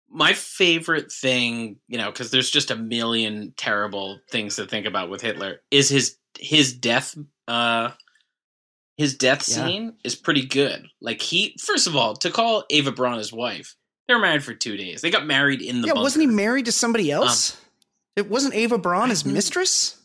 [0.08, 5.10] My favorite thing, you know, because there's just a million terrible things to think about
[5.10, 7.18] with Hitler, is his his death.
[7.48, 7.90] Uh,
[8.98, 9.66] his death Yeah.
[9.66, 10.88] scene is pretty good.
[11.02, 13.76] Like he, first of all, to call Eva Braun his wife,
[14.08, 15.02] they were married for two days.
[15.02, 17.60] They got married in the yeah, wasn't he married to somebody um, else?
[18.16, 19.98] it wasn't Eva Braun his mistress?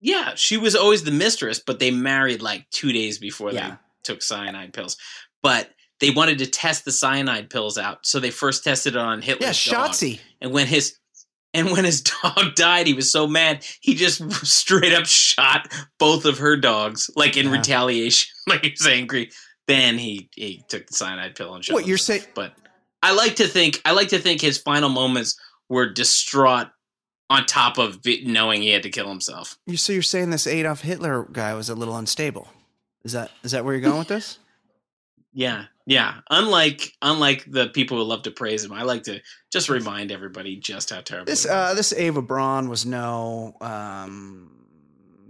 [0.00, 3.70] Yeah, she was always the mistress, but they married like two days before Yeah.
[3.70, 4.96] they took cyanide pills.
[5.42, 5.70] But
[6.00, 9.66] they wanted to test the cyanide pills out, so they first tested it on Hitler's
[9.66, 9.90] Yeah, dog.
[9.92, 10.20] Shotzi.
[10.40, 10.96] And when his
[11.54, 16.24] and when his dog died, he was so mad he just straight up shot both
[16.26, 17.52] of her dogs, like in Yeah.
[17.52, 19.30] retaliation, like he was angry.
[19.66, 21.72] Then he he took the cyanide pill and shot.
[21.74, 22.20] What, you're himself.
[22.22, 22.54] saying- But
[23.02, 25.38] I like to think I like to think his final moments
[25.70, 26.68] were distraught
[27.30, 29.56] on top of knowing he had to kill himself.
[29.66, 32.48] You so you're saying this Adolf Hitler guy was a little unstable?
[33.04, 34.38] Is that is that where you're going with this?
[35.32, 39.20] Yeah, Yeah, unlike unlike the people who love to praise him, I like to
[39.52, 41.26] just remind everybody just how terrible.
[41.26, 43.54] This uh, this Eva Braun was no.
[43.60, 44.50] Um,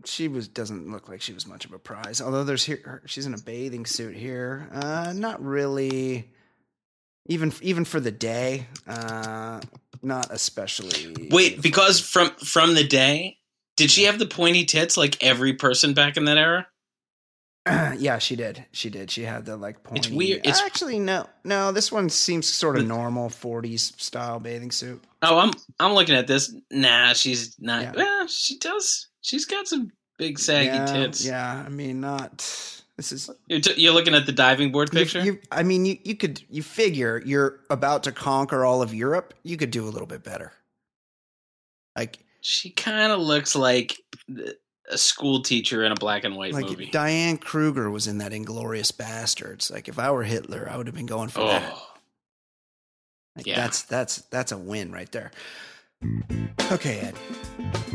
[0.05, 2.21] she was doesn't look like she was much of a prize.
[2.21, 4.69] Although there's here, her- she's in a bathing suit here.
[4.73, 6.31] Uh, not really.
[7.27, 9.61] Even even for the day, uh,
[10.03, 11.29] not especially.
[11.31, 13.39] Wait, because from from the day,
[13.77, 16.67] did she have the pointy tits like every person back in that era?
[17.97, 18.67] yeah, she did.
[18.73, 19.11] She did.
[19.11, 20.01] She had the like pointy.
[20.01, 20.39] It's weird.
[20.41, 21.73] Uh, it's- actually no, no.
[21.73, 25.03] This one seems sort of normal '40s style bathing suit.
[25.23, 25.51] Oh, I'm
[25.81, 26.55] I'm looking at this.
[26.71, 27.83] Nah, she's not.
[27.83, 27.93] Yeah.
[27.97, 29.09] Yeah, she does.
[29.23, 31.25] She's got some big saggy yeah, tits.
[31.25, 32.39] Yeah, I mean, not.
[32.97, 35.25] This is You're, t- you're looking at the diving board You- picture.
[35.25, 39.33] You, I mean, you, you could you figure you're about to conquer all of Europe.
[39.43, 40.53] You could do a little bit better.
[41.97, 43.99] Like she kind of looks like
[44.29, 44.57] th-
[44.91, 46.87] a school teacher in a black and white like movie.
[46.87, 49.71] Diane Kruger was in that Inglourious Basterds.
[49.73, 51.73] Like if I were Hitler, I would have been going for that.
[51.75, 51.89] oh,
[53.37, 53.57] Like, yeah.
[53.57, 55.31] That's that's that's a win right there.
[56.71, 57.15] Okay, Ed.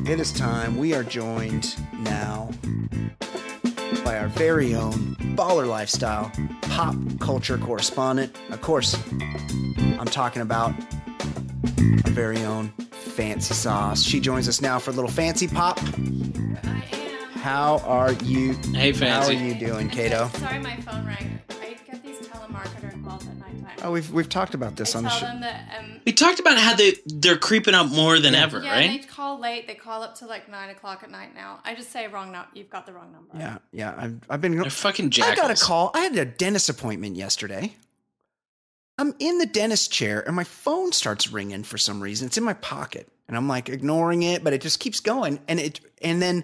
[0.08, 0.78] It is time.
[0.78, 2.50] We are joined now
[4.04, 6.32] by our very own baller lifestyle
[6.62, 8.36] pop culture correspondent.
[8.50, 8.98] Of course,
[10.00, 10.74] I'm talking about
[12.06, 14.04] our very own Fancy Sauce.
[14.04, 15.80] She joins us now for a little fancy pop.
[17.36, 18.54] How are you?
[18.74, 19.36] Hey, Fancy.
[19.36, 20.30] How are you doing, Kato?
[20.36, 21.42] Sorry, my phone rang.
[21.62, 23.78] I get these telemarketer calls at nighttime.
[23.82, 25.26] Oh, we've we've talked about this I on the show.
[25.26, 29.02] um, we talked about how they they're creeping up more than ever, yeah, right?
[29.02, 29.68] they call late.
[29.68, 31.62] They call up to like nine o'clock at night now.
[31.64, 32.48] I just say wrong now.
[32.54, 33.30] You've got the wrong number.
[33.38, 33.96] Yeah, yeah.
[33.98, 34.58] I've I've been.
[34.58, 35.92] They're fucking I got a call.
[35.94, 37.74] I had a dentist appointment yesterday.
[39.00, 42.28] I'm in the dentist chair and my phone starts ringing for some reason.
[42.28, 45.58] It's in my pocket and I'm like ignoring it, but it just keeps going and
[45.58, 46.44] it and then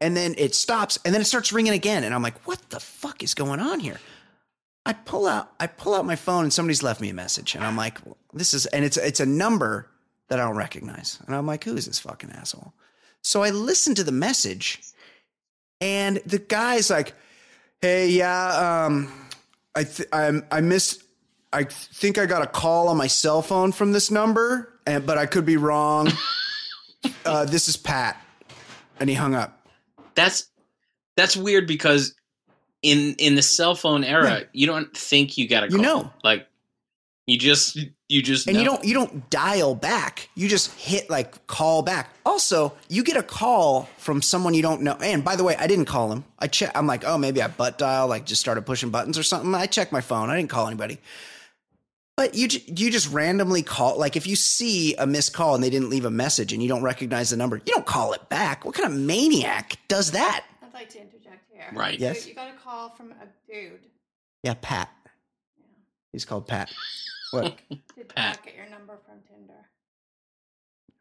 [0.00, 2.78] and then it stops and then it starts ringing again and I'm like, "What the
[2.78, 3.98] fuck is going on here?"
[4.84, 7.64] I pull out I pull out my phone and somebody's left me a message and
[7.64, 7.98] I'm like,
[8.32, 9.90] "This is and it's it's a number
[10.28, 12.72] that I don't recognize." And I'm like, "Who is this fucking asshole?"
[13.22, 14.80] So I listen to the message
[15.80, 17.14] and the guy's like,
[17.80, 19.12] "Hey, yeah, um,
[19.74, 21.02] I th- I I missed.
[21.56, 25.16] I think I got a call on my cell phone from this number, and but
[25.16, 26.12] I could be wrong.
[27.24, 28.22] uh, this is Pat."
[29.00, 29.66] And he hung up.
[30.14, 30.50] That's
[31.16, 32.14] that's weird because
[32.82, 34.44] in in the cell phone era, Yeah.
[34.52, 35.78] you don't think you got a call.
[35.78, 36.12] You know.
[36.22, 36.46] like
[37.26, 37.78] you just
[38.08, 40.28] you just And you don't you don't dial back.
[40.34, 42.10] You just hit like call back.
[42.26, 44.96] Also, you get a call from someone you don't know.
[45.00, 46.24] And by the way, I didn't call him.
[46.38, 46.70] I check.
[46.74, 49.54] I'm like, oh, maybe I butt dial, like just started pushing buttons or something.
[49.54, 50.28] I checked my phone.
[50.28, 50.98] I didn't call anybody.
[52.16, 53.98] But you you just randomly call.
[53.98, 56.68] Like if you see a missed call and they didn't leave a message and you
[56.68, 58.64] don't recognize the number, you don't call it back.
[58.64, 60.44] What kind of maniac does that?
[60.62, 61.66] I'd like to interject here.
[61.74, 61.98] Right.
[62.00, 62.24] Yes.
[62.24, 63.80] You, you got a call from a dude.
[64.42, 64.88] Yeah, Pat.
[66.12, 66.72] He's called Pat.
[67.32, 67.58] What?
[67.68, 68.36] Did Pat.
[68.36, 69.52] Pat get your number from Tinder?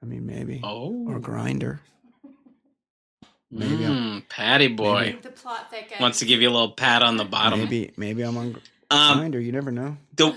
[0.04, 1.80] I mean, maybe Oh, or Grindr.
[3.52, 6.02] Maybe I'm- Mm, Patty boy The plot thickens.
[6.02, 7.60] wants to give you a little pat on the bottom.
[7.60, 8.62] Maybe maybe I'm on
[8.92, 9.44] Um, Grindr.
[9.44, 9.96] You never know.
[10.16, 10.36] the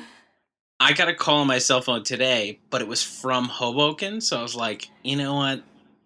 [0.80, 4.38] I got a call on my cell phone today, but it was from Hoboken, so
[4.38, 5.62] I was like, you know what?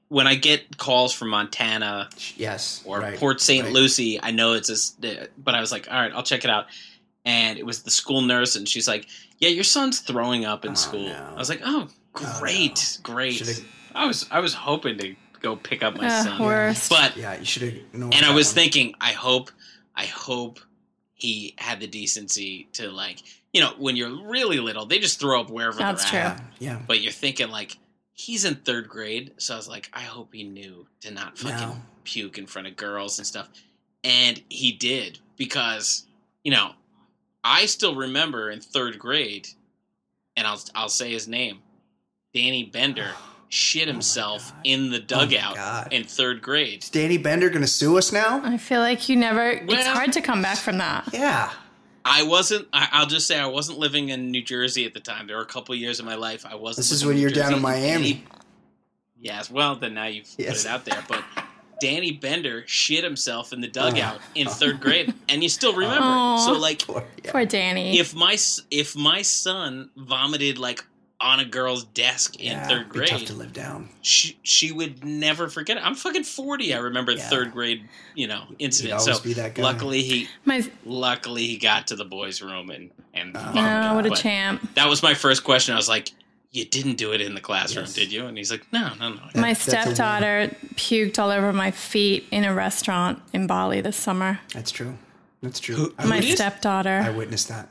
[0.09, 2.83] When I get calls from Montana Yes.
[2.85, 3.65] or right, Port St.
[3.65, 3.73] right.
[3.73, 4.75] Lucie, I know it's a.
[4.75, 4.97] s-
[5.39, 6.67] But I was like, all right, I'll check it out.
[7.25, 9.07] And it was the school nurse, and she's like,
[9.39, 11.33] "Yeah, your son's throwing up in Oh, school." no.
[11.35, 13.65] I was like, "Oh, Oh, great, great." Should've-
[13.95, 16.91] I was I was hoping to go pick up my Uh, son, worst.
[16.91, 17.75] but Yeah, you should have.
[17.75, 18.55] ignored and I was one.
[18.57, 19.51] thinking, I hope,
[19.95, 20.59] I hope
[21.15, 23.19] he had the decency to like,
[23.53, 26.37] you know, when you're really little, they just throw up wherever That's they're at.
[26.39, 26.47] true.
[26.59, 26.79] Yeah, yeah.
[26.87, 27.77] But you're thinking like,
[28.15, 31.57] he's in third grade, so I was like, I hope he knew to not fucking
[31.59, 31.77] No.
[32.05, 33.49] puke in front of girls and stuff,
[34.05, 36.07] and he did because,
[36.45, 36.73] you know,
[37.45, 39.49] I still remember in third grade,
[40.37, 41.59] and I'll I'll say his name,
[42.35, 43.11] Danny Bender.
[43.55, 44.61] Shit oh himself God.
[44.65, 45.93] in the oh dugout God.
[45.93, 46.83] in third grade.
[46.85, 48.41] Is Danny Bender going to sue us now?
[48.43, 49.51] I feel like you never.
[49.51, 51.11] it's hard to come back from that.
[51.13, 51.53] Yeah.
[52.05, 52.69] I wasn't.
[52.73, 55.27] I, I'll just say I wasn't living in New Jersey at the time.
[55.27, 56.79] There were a couple of years in my life I wasn't.
[56.79, 58.25] This is when you're down in Miami.
[59.19, 59.51] Yes.
[59.51, 60.63] Well, then now you've Yes.
[60.65, 61.05] put it out there.
[61.09, 61.25] But
[61.81, 63.71] Danny Bender shit himself in the oh.
[63.71, 64.51] dugout in oh.
[64.51, 65.97] third grade, and you still remember.
[65.99, 66.11] it.
[66.11, 66.47] Aw.
[66.47, 67.33] So like, Poor- yeah.
[67.33, 67.99] Poor Danny.
[67.99, 68.37] if my
[68.71, 70.85] if my son vomited like
[71.23, 73.89] on a girl's desk in Yeah, third be tough grade, to live down.
[74.03, 75.83] she she would never forget it.
[75.85, 76.75] I'm fucking forty.
[76.75, 77.29] I remember Yeah.
[77.29, 78.95] third grade, you know, incident.
[79.01, 79.63] always So be that guy.
[79.63, 83.63] luckily he My luckily he got to the boys' room and and Oh, vomited.
[83.65, 84.75] oh, what a But champ.
[84.75, 85.75] That was my first question.
[85.75, 86.11] I was like,
[86.51, 87.95] "You didn't do it in the classroom, Yes.
[87.95, 89.83] did you?" And he's like, "No, no, no." My that's a win.
[89.95, 94.41] stepdaughter puked all over my feet in a restaurant in Bali this summer.
[94.53, 94.97] That's true.
[95.43, 95.75] That's true.
[95.77, 96.37] Who- My did?
[96.37, 97.03] stepdaughter.
[97.05, 97.69] I witnessed that.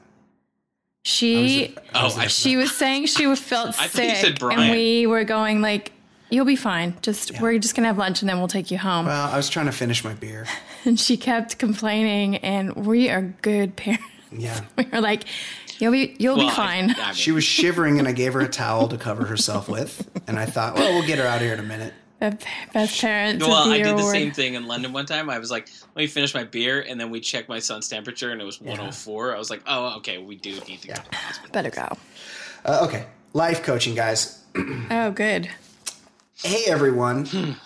[1.04, 5.94] She Oh, I, she was saying she felt I sick, and we were going like,
[6.30, 6.96] "You'll be fine.
[7.02, 9.50] Just we're just gonna have lunch, and then we'll take you home." Well, I was
[9.50, 10.46] trying to finish my beer.
[10.86, 14.06] and she kept complaining, and we are good parents.
[14.32, 14.62] Yeah.
[14.78, 15.24] We were like,
[15.80, 18.50] "You'll be you'll well, be fine." I She was shivering, and I gave her a
[18.50, 20.08] towel to cover herself with.
[20.28, 21.94] And I thought, well, we'll get her out of here in a minute.
[22.22, 22.38] The
[22.74, 23.46] best parents.
[23.46, 24.14] well, I year did the award.
[24.14, 25.28] same thing in London one time.
[25.30, 28.32] I was like, let me finish my beer, and then we checked my son's temperature,
[28.32, 29.36] and it was 104.
[29.36, 31.52] I was like, oh, okay, we do need to go to.
[31.52, 31.98] Better go.
[32.64, 33.08] Uh, okay.
[33.34, 34.38] Life coaching, guys.
[34.92, 35.50] Oh, good.
[36.44, 37.58] Hey, everyone.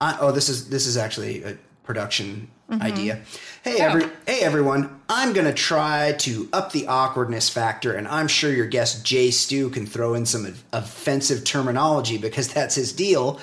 [0.00, 3.20] I, oh, this is this is actually a production idea.
[3.62, 5.00] Hey, every hey everyone.
[5.08, 9.70] I'm gonna try to up the awkwardness factor, and I'm sure your guest Jay Stu
[9.70, 13.40] can throw in some offensive terminology because that's his deal.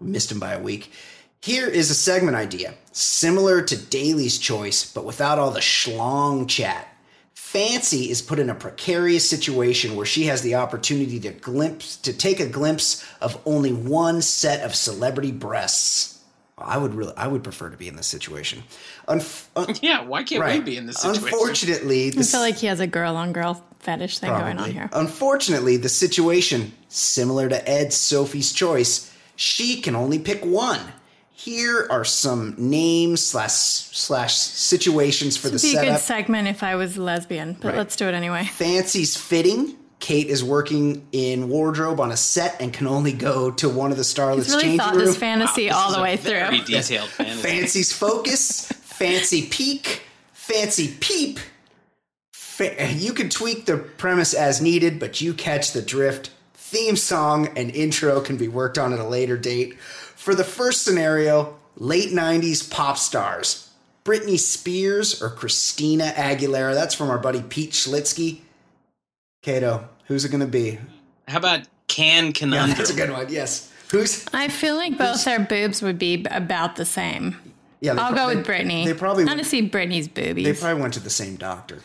[0.00, 0.92] Missed him by a week.
[1.40, 6.88] Here is a segment idea, similar to Daly's Choice, but without all the schlong chat.
[7.34, 12.12] Fancy is put in a precarious situation where she has the opportunity to glimpse to
[12.12, 16.18] take a glimpse of only one set of celebrity breasts.
[16.58, 18.64] I would really I would prefer to be in this situation.
[19.06, 21.24] Unf- un- uh, Yeah, why can't we be in this situation?
[21.24, 24.90] Unfortunately, I feel like he has a girl on girl fetish thing going on here.
[24.92, 30.80] Unfortunately, the situation, similar to Ed's Sophie's Choice, she can only pick one.
[31.30, 36.64] Here are some names slash slash situations for the It'd be a good segment if
[36.64, 37.76] I was a lesbian, but Right.
[37.76, 38.44] let's do it anyway.
[38.52, 39.76] Fancy's fitting.
[40.00, 43.96] Kate is working in wardrobe on a set and can only go to one of
[43.96, 45.04] the starlets' He's really changing thought room.
[45.06, 46.66] this fantasy This all is the a way very through.
[46.66, 47.42] detailed fantasy.
[47.48, 51.38] Fancy's focus, fancy peak, fancy peep.
[52.32, 56.30] Fa- you can tweak the premise as needed, but you catch the drift.
[56.68, 59.78] Theme song and intro can be worked on at a later date.
[59.80, 63.70] For the first scenario, late 90s pop stars.
[64.04, 66.74] Britney Spears or Christina Aguilera.
[66.74, 68.40] That's from our buddy Pete Schlitzky.
[69.42, 70.78] Kato, who's it going to be?
[71.26, 73.26] How about Can Yeah, that's a good one.
[73.30, 73.72] Yes.
[73.90, 74.26] Who's?
[74.34, 77.34] I feel like both their boobs would be about the same.
[77.80, 78.84] Yeah, I'll pro- go they- with Britney.
[78.84, 80.44] They probably want to see Britney's boobies.
[80.44, 81.78] they probably went to the same doctor.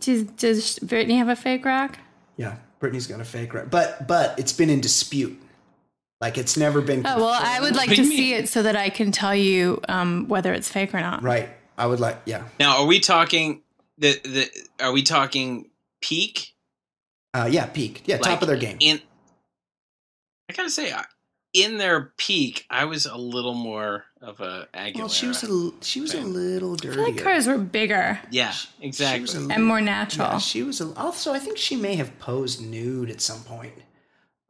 [0.00, 2.00] does, does Britney have a fake rack?
[2.36, 5.40] Yeah, Britney's got a fake right, but but it's been in dispute.
[6.20, 7.06] Like it's never been.
[7.06, 9.80] Oh well, I would like to do see it so that I can tell you
[9.88, 11.22] um, whether it's fake or not.
[11.22, 11.48] right.
[11.78, 12.18] I would like.
[12.26, 12.44] Yeah.
[12.60, 13.62] Now, are we talking
[13.98, 14.50] the the?
[14.84, 15.70] Are we talking
[16.00, 16.54] peak?
[17.32, 17.66] Uh, yeah.
[17.66, 18.02] Peak.
[18.04, 18.18] Yeah.
[18.18, 18.76] top of their game.
[18.80, 19.00] In,
[20.50, 21.06] I gotta say, I-
[21.54, 24.96] in their peak, I was a little more of a Aguilera.
[24.96, 26.32] Well, she was a l- she was a fan.
[26.32, 26.92] little I dirtier.
[26.94, 29.20] feel like hers were bigger yeah, She exactly.
[29.22, 30.28] was a and more natural.
[30.28, 31.32] Yeah, she was a, also.
[31.32, 33.74] I think she may have posed nude at some point.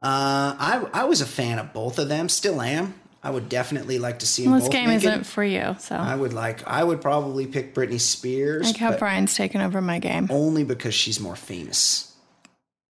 [0.01, 2.29] Uh, I I was a fan of both of them.
[2.29, 2.93] Still am.
[3.25, 5.05] I would definitely like to see them Well, this game naked.
[5.05, 6.65] isn't for you, so I would like.
[6.67, 10.27] I would probably pick Britney Spears, like how Brian's taken over my game.
[10.29, 12.13] only because she's more famous.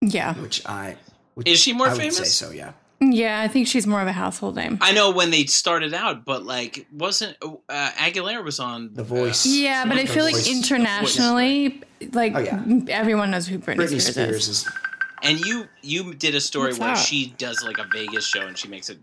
[0.01, 0.97] Yeah, Which I
[1.36, 2.18] which Is she more I would famous?
[2.18, 2.51] say so.
[2.51, 2.74] Yeah.
[3.11, 3.41] Yeah.
[3.41, 4.77] I think she's more of a household name.
[4.81, 9.45] I know when they started out, but like, wasn't uh, Aguilera was on The Voice.
[9.45, 10.47] Yeah, but I feel like Voice.
[10.47, 11.81] internationally,
[12.13, 12.63] like Oh, yeah.
[12.89, 14.65] everyone knows who Britney, Britney Spears, Spears is.
[14.65, 14.69] is.
[15.21, 16.97] And you you did a story What's where that?
[16.97, 18.93] she does like a Vegas show and she makes a,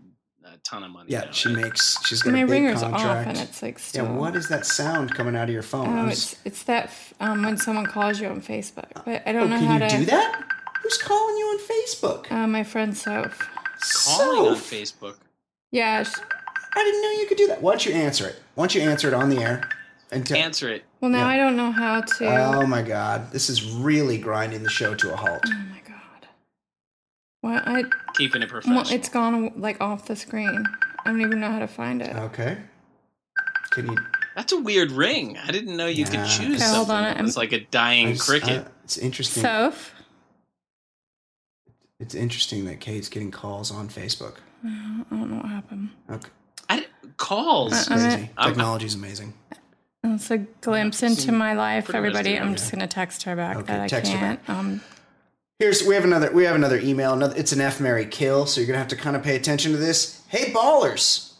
[0.45, 1.09] a ton of money.
[1.11, 1.63] Yeah, now, she right?
[1.63, 1.97] makes.
[2.05, 3.03] She's got My a big ringer's contract.
[3.05, 4.05] off, and it's like still.
[4.05, 5.87] yeah, what is that sound coming out of your phone?
[5.89, 9.31] I Oh, it's it's that f- um, when someone calls you on Facebook, but I
[9.31, 10.43] oh, don't know can how you to do that?
[10.83, 12.31] Who's calling you on Facebook?
[12.31, 13.49] Uh, my friend Soph.
[13.81, 15.15] Calling on Facebook.
[15.71, 16.03] Yeah.
[16.73, 17.61] I didn't know you could do that.
[17.61, 18.41] Why don't you answer it?
[18.55, 19.69] Why don't you answer it on the air?
[20.11, 20.83] And tell- Answer it.
[20.99, 21.27] Well, now Yeah.
[21.27, 22.25] I don't know how to.
[22.55, 25.43] Oh my God, this is really grinding the show to a halt.
[25.47, 26.27] oh my god.
[27.41, 27.83] Well, I
[28.15, 28.83] Keeping it professional.
[28.83, 30.65] well, it's gone like off the screen.
[31.05, 32.15] I don't even know how to find it.
[32.15, 32.57] Okay.
[33.71, 33.97] Can you?
[34.35, 35.37] That's a weird ring.
[35.37, 36.09] I didn't know you Yeah.
[36.11, 38.65] could choose Okay, hold something on, that I'm- was like a dying just- cricket.
[38.65, 39.43] uh, it's interesting.
[39.43, 39.93] Soph.
[42.01, 44.35] It's interesting that Kate's getting calls on Facebook.
[44.65, 45.89] I don't know what happened.
[46.09, 46.29] Okay,
[46.69, 46.85] I,
[47.17, 47.73] calls.
[47.73, 48.29] Uh, I'm crazy.
[48.37, 49.33] I'm- Technology's amazing.
[50.03, 52.39] It's a glimpse into my life, Put the rest everybody.
[52.39, 54.49] I'm on just gonna text her back Okay, that I text her can't.
[54.49, 54.81] Um,
[55.59, 57.13] Here's we have another we have another email.
[57.13, 59.71] Another it's an F Mary kill, so you're gonna have to kind of pay attention
[59.73, 60.23] to this.
[60.27, 61.33] Hey ballers!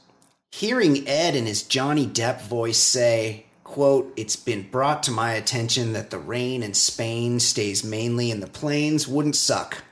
[0.51, 5.93] Hearing Ed in his Johnny Depp voice say, quote, it's been brought to my attention
[5.93, 9.83] that the rain in Spain stays mainly in the plains wouldn't suck.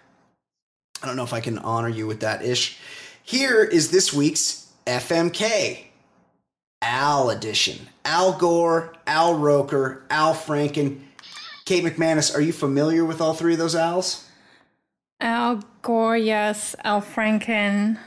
[1.01, 2.77] I don't know if I can honor you with that ish.
[3.23, 5.85] Here is this week's FMK.
[6.81, 7.87] Al edition.
[8.05, 11.01] Al Gore, Al Roker, Al Franken.
[11.65, 14.25] Kate McManus, are you familiar with all three of those Al's?
[15.21, 16.75] Al Gore, yes.
[16.83, 17.97] Al Franken,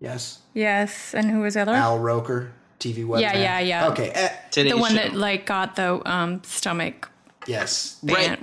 [0.00, 0.40] Yes.
[0.54, 1.14] yes.
[1.14, 1.72] And who was the other?
[1.72, 3.20] Al Roker, TV webman.
[3.20, 3.88] Yeah, yeah, yeah.
[3.88, 4.30] Okay.
[4.50, 4.96] Today's the one show.
[4.96, 7.10] that like got the um, stomach
[7.46, 7.98] yes.
[8.02, 8.38] Right.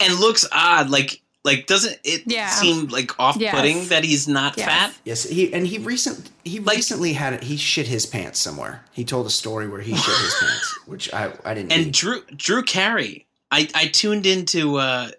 [0.00, 0.90] and looks odd.
[0.90, 2.48] Like like doesn't it Yeah.
[2.50, 3.88] seem like off putting Yes.
[3.88, 4.66] that he's not Yes.
[4.68, 4.94] fat?
[5.04, 7.42] Yes, he and he recent he Like- recently had.
[7.44, 8.84] He shit his pants somewhere.
[8.92, 11.72] He told a story where he shit his pants, which I I didn't.
[11.72, 11.92] And eat.
[11.94, 13.26] Drew Drew Carey.
[13.50, 15.10] I I tuned into uh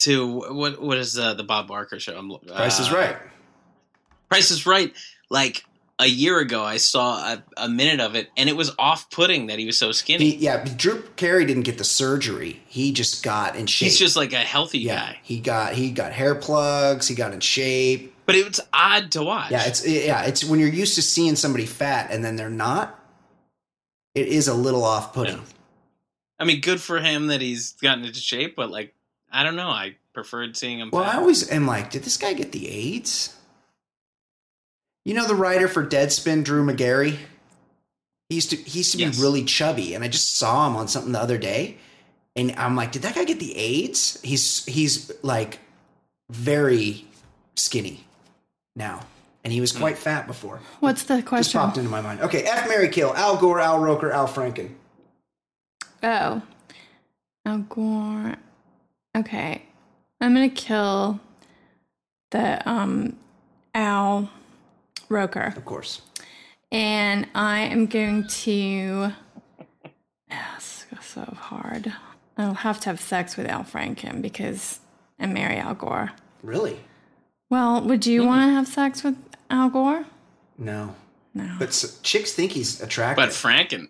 [0.00, 2.16] to what what is uh, the Bob Barker show?
[2.16, 3.16] I'm, uh, Price is right.
[4.28, 4.92] Price is Right.
[5.30, 5.64] Like
[5.98, 9.48] a year ago, I saw a, a minute of it, and it was off putting
[9.48, 10.30] that he was so skinny.
[10.30, 12.62] He, yeah, Drew Carey didn't get the surgery.
[12.68, 13.86] He just got in shape.
[13.86, 14.96] He's just like a healthy yeah.
[14.96, 15.18] guy.
[15.22, 17.08] He got he got hair plugs.
[17.08, 18.14] He got in shape.
[18.26, 19.50] But it was odd to watch.
[19.50, 22.94] Yeah, it's yeah, it's when you're used to seeing somebody fat and then they're not.
[24.14, 25.36] It is a little off putting.
[25.36, 25.44] Yeah.
[26.38, 28.94] I mean, good for him that he's gotten into shape, but like,
[29.32, 29.68] I don't know.
[29.68, 30.90] I preferred seeing him.
[30.92, 31.14] Well, fat.
[31.14, 33.37] I always am like, did this guy get the AIDS?
[35.04, 37.18] You know the writer for Deadspin, Drew Magary.
[38.28, 39.16] He used to he used to Yes.
[39.16, 41.78] be really chubby, and I just saw him on something the other day,
[42.36, 44.20] and I'm like, did that guy get the AIDS?
[44.22, 45.60] He's he's like
[46.30, 47.06] very
[47.56, 48.04] skinny
[48.76, 49.00] now,
[49.44, 49.78] and he was Hmm.
[49.78, 50.60] quite fat before.
[50.80, 51.22] What's the question?
[51.22, 51.60] Just question?
[51.60, 52.20] popped into my mind.
[52.20, 54.74] Okay, F Mary Kill, Al Gore, Al Roker, Al Franken.
[56.02, 56.42] Oh.
[57.46, 58.36] Al Gore.
[59.16, 59.62] Okay.
[60.20, 61.18] I'm gonna kill
[62.30, 63.16] the um
[63.74, 64.28] Al
[65.08, 65.52] Roker.
[65.56, 66.02] Of course.
[66.70, 69.12] And I am going to
[70.30, 71.92] Yes, it's so hard.
[72.36, 74.80] I'll have to have sex with Al Franken because
[75.18, 76.12] and marry Al Gore.
[76.42, 76.78] Really?
[77.50, 78.28] Well, would you hmm.
[78.28, 79.16] want to have sex with
[79.50, 80.04] Al Gore?
[80.56, 80.94] No.
[81.34, 81.56] No.
[81.58, 83.24] But s- chicks think he's attractive.
[83.24, 83.88] But Franken,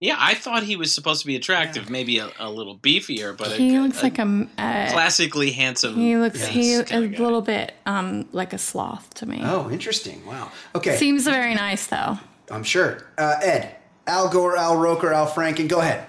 [0.00, 3.52] yeah, I thought he was supposed to be attractive, maybe a, a little beefier, but
[3.52, 5.96] he a, looks a like a, a classically handsome.
[5.96, 6.98] he looks he a guy.
[6.98, 9.40] little bit um like a sloth to me.
[9.42, 10.24] oh, interesting.
[10.24, 10.52] Wow.
[10.74, 10.96] Okay.
[10.96, 12.18] Seems very nice though.
[12.50, 13.06] I'm sure.
[13.18, 13.74] Uh, Ed,
[14.06, 15.68] Al Gore, Al Roker, Al Franken.
[15.68, 16.06] Go ahead.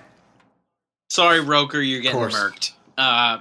[1.09, 2.35] Sorry, Roker, you're getting course.
[2.35, 2.71] murked.
[2.97, 3.39] Uh,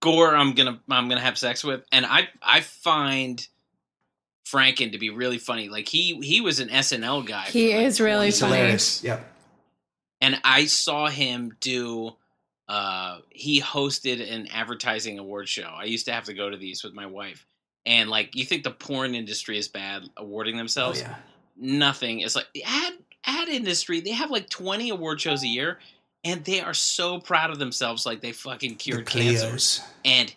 [0.00, 3.46] Gore, I'm gonna I'm gonna have sex with, and I I find
[4.46, 5.68] Franken to be really funny.
[5.68, 7.44] Like he he was an SNL guy.
[7.44, 8.54] He like is really funny.
[8.54, 9.04] hilarious.
[9.04, 9.32] Yep.
[10.26, 12.16] And I saw him do.
[12.68, 15.70] Uh, he hosted an advertising award show.
[15.72, 17.46] I used to have to go to these with my wife,
[17.84, 21.00] and like, you think the porn industry is bad awarding themselves?
[21.00, 21.14] Oh, yeah.
[21.56, 22.20] Nothing.
[22.20, 24.00] It's like ad ad industry.
[24.00, 25.78] They have like twenty award shows a year,
[26.24, 29.46] and they are so proud of themselves, like they fucking The cured cancer.
[29.46, 29.80] Cleos.
[30.04, 30.34] And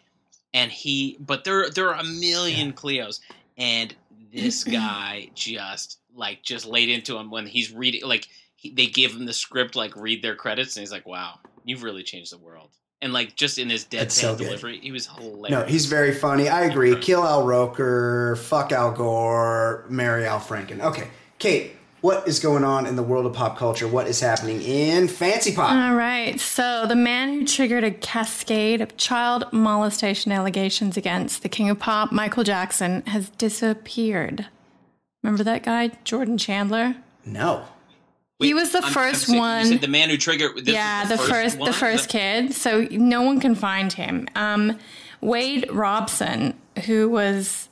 [0.54, 3.22] and he, but there there are a million Cleos,
[3.58, 3.94] and
[4.32, 8.28] this guy just like just laid into him when he's reading like
[8.60, 11.84] he, they give him the script like read their credits and he's like wow you've
[11.84, 14.44] really changed the world and like just in his That's deadpan so good.
[14.46, 16.50] delivery he was hilarious No, he's very funny.
[16.50, 16.96] I agree.
[16.98, 20.82] Kill Al Roker, fuck Al Gore, marry Al Franken.
[20.82, 21.08] Okay.
[21.38, 23.88] Kate, what is going on in the world of pop culture?
[23.88, 25.72] What is happening in Fancy Pop?
[25.72, 26.38] All right.
[26.42, 31.80] So the man who triggered a cascade of child molestation allegations against the king of
[31.80, 34.48] pop, Michael Jackson, has disappeared.
[35.24, 36.96] Remember that guy, Jordan Chandler?
[37.26, 37.64] no.
[38.40, 39.66] He was the I'm- I'm 1st saying- you one.
[39.66, 41.70] said the man who triggered this yeah, was the first, one?
[41.70, 42.54] the first kid.
[42.54, 44.28] So no one can find him.
[44.36, 44.78] Um,
[45.22, 46.54] Wade Robson,
[46.86, 47.68] who was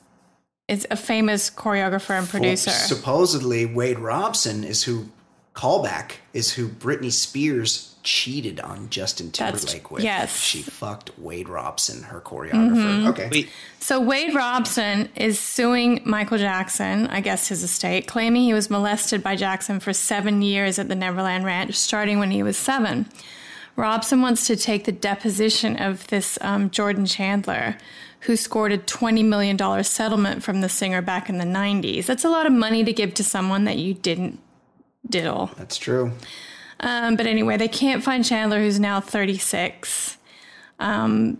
[0.68, 2.72] is a famous choreographer and producer.
[2.72, 5.09] Supposedly, Wade Robson is who
[5.55, 10.01] callback is who Britney Spears cheated on Justin That's- Timberlake with.
[10.03, 10.30] yes.
[10.32, 10.39] Mm-hmm.
[10.39, 13.08] She fucked Wade Robson, her choreographer.
[13.10, 13.28] Okay.
[13.30, 13.49] Wait,
[13.82, 19.22] So Wade Robson is suing Michael Jackson, I guess his estate, claiming he was molested
[19.22, 23.08] by Jackson for seven years at the Neverland Ranch, starting when he was seven.
[23.76, 27.78] Robson wants to take the deposition of this um, Jordan Chandler,
[28.22, 32.05] who scored a $20 million settlement from the singer back in the 90s.
[32.05, 34.39] That's a lot of money to give to someone that you didn't
[35.10, 35.51] diddle.
[35.58, 36.14] That's true.
[36.80, 40.17] Um, but anyway, they can't find Chandler, who's now 36.
[40.80, 41.39] Um,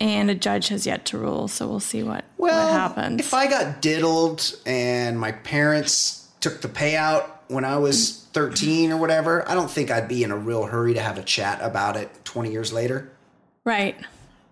[0.00, 3.20] and a judge has yet to rule, so we'll see what, Well, what happens.
[3.20, 8.96] if I got diddled and my parents took the payout when I was 13 or
[8.96, 11.96] whatever, I don't think I'd be in a real hurry to have a chat about
[11.96, 13.10] it 20 years later.
[13.64, 13.96] right.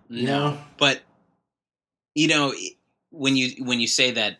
[0.09, 1.01] No, but
[2.15, 2.53] you know
[3.11, 4.37] when you when you say that,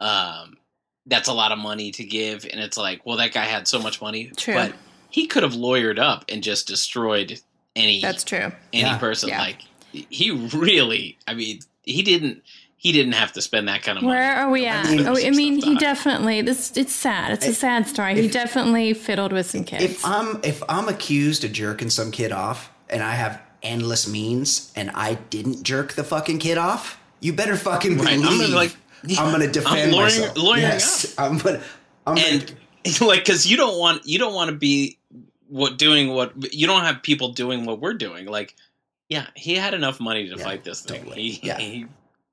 [0.00, 0.58] um,
[1.06, 3.78] that's a lot of money to give, and it's like, well, that guy had so
[3.78, 4.52] much money, True.
[4.52, 4.74] but
[5.10, 7.40] he could have lawyered up and just destroyed
[7.76, 8.52] any That's true.
[8.72, 8.98] any Yeah.
[8.98, 9.28] person.
[9.30, 9.40] Yeah.
[9.40, 9.62] Like
[9.92, 12.42] he really, I mean, he didn't
[12.80, 14.16] he didn't have to spend that kind of money.
[14.16, 14.86] Where are we at?
[14.88, 16.42] mean- oh, I mean, he Stuff definitely.
[16.42, 17.32] This it's sad.
[17.32, 18.20] It's a sad story.
[18.20, 19.82] he definitely fiddled with some kids.
[19.84, 24.72] If I'm if I'm accused of jerking some kid off and I have endless means
[24.76, 28.76] and I didn't jerk the fucking kid off, you better fucking Right, I'm gonna, like-
[29.18, 30.36] I'm gonna defend I'm lawyering- myself.
[30.38, 31.62] lawyering yes, I'm gonna.
[32.06, 32.54] I'm gonna, and
[33.00, 34.97] like because you don't want you don't want to be
[35.48, 38.54] what doing what you don't have people doing what we're doing like
[39.08, 41.00] Yeah, he had enough money to Yeah, fight this thing.
[41.04, 41.30] totally.
[41.30, 41.58] He, Yeah.
[41.58, 41.86] he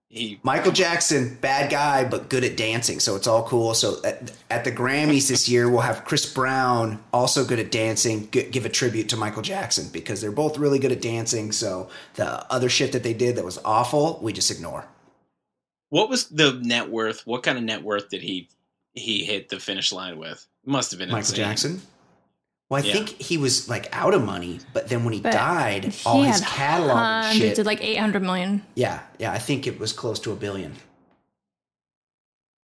[0.10, 3.74] he Michael Jackson, bad guy, but good at dancing, so it's all cool.
[3.74, 8.30] So at, at the Grammys this year, we'll have Chris Brown, also good at dancing,
[8.32, 11.52] g- give a tribute to Michael Jackson because they're both really good at dancing.
[11.52, 14.86] So the other shit that they did that was awful, we just ignore.
[15.90, 17.26] What was the net worth?
[17.26, 18.48] What kind of net worth did he
[18.94, 20.46] he hit the finish line with?
[20.66, 21.36] Must have been Michael insane.
[21.46, 21.82] Jackson.
[22.70, 22.94] Well, I Yeah.
[22.94, 26.24] think he was like out of money, but then when he But died, he all
[26.24, 27.56] his catalog and hundreds, shit.
[27.58, 28.64] did like 800 million.
[28.74, 30.72] yeah, yeah, I think it was close to a billion.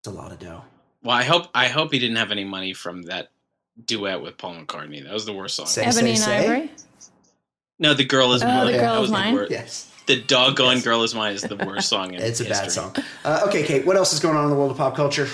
[0.00, 0.62] It's a lot of dough.
[1.02, 3.30] Well, I hope I hope he didn't have any money from that
[3.84, 5.02] duet with Paul McCartney.
[5.02, 5.66] That was the worst song.
[5.66, 6.44] Say, Ebony say, and say.
[6.44, 6.70] Ivory.
[7.80, 8.66] No, the girl is Oh, mine.
[8.66, 9.34] The Girl That Is was the Mine?
[9.34, 9.86] wor- Yes.
[10.06, 10.84] The doggone Yes.
[10.84, 12.96] girl is mine is the worst song in It's a bad song.
[13.24, 15.28] Uh, okay, Kate, what else is going on in the world of pop culture?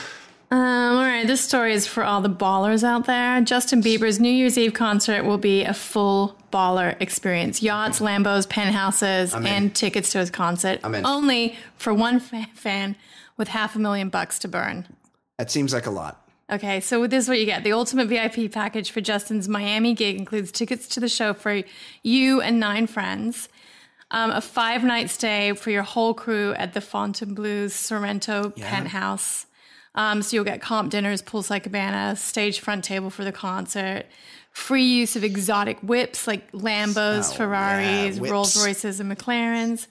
[0.51, 3.41] Um, all right, this story is for all the ballers out there.
[3.41, 7.63] Justin Bieber's New Year's Eve concert will be a full baller experience.
[7.63, 10.81] Yachts, Lambos, penthouses, and tickets to his concert.
[10.85, 12.95] Only for one fa- fan
[13.37, 14.87] with half a million bucks to burn.
[15.39, 16.21] That seems like a lot.
[16.53, 17.65] Okay, so this is what you get.
[17.65, 21.63] The ultimate VIP package for Justin's Miami gig includes tickets to the show for
[22.03, 23.49] you and nine friends,
[24.11, 29.47] um, a five night stay for your whole crew at the Fontainebleau's Sorrento penthouse.
[29.95, 34.07] Um, so you'll get comp dinners, poolside cabana, stage front table for the concert,
[34.51, 38.31] free use of exotic whips like Lambos, Oh, Ferraris, yeah.
[38.31, 39.87] Rolls Royces, and McLarens.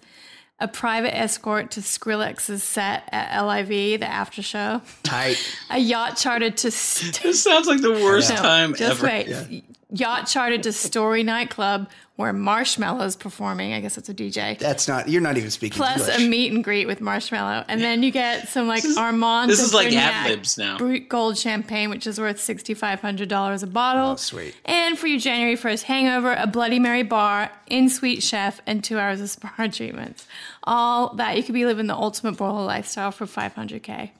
[0.59, 5.37] A private escort to Skrillex's set at LIV, the after show Tight.
[5.69, 9.07] a yacht chartered to st- This sounds like the worst No, time just ever.
[9.07, 9.63] wait.
[9.93, 13.73] Yacht chartered to Story nightclub where Marshmello's performing.
[13.73, 14.57] I guess it's a DJ.
[14.57, 15.07] That's not.
[15.07, 16.25] You're not even speaking Plus English.
[16.25, 19.49] a meet and greet with Marshmello, and then you get some like Armand.
[19.51, 20.77] this de is like ad-libs now.
[20.77, 24.11] Brut Gold champagne, which is worth sixty five hundred dollars a bottle.
[24.11, 24.55] Oh, sweet.
[24.65, 28.97] And for your January first hangover, a Bloody Mary bar, in suite chef, and two
[28.97, 30.25] hours of spa treatments.
[30.63, 34.11] All that you could be living the ultimate bowler lifestyle for five hundred k.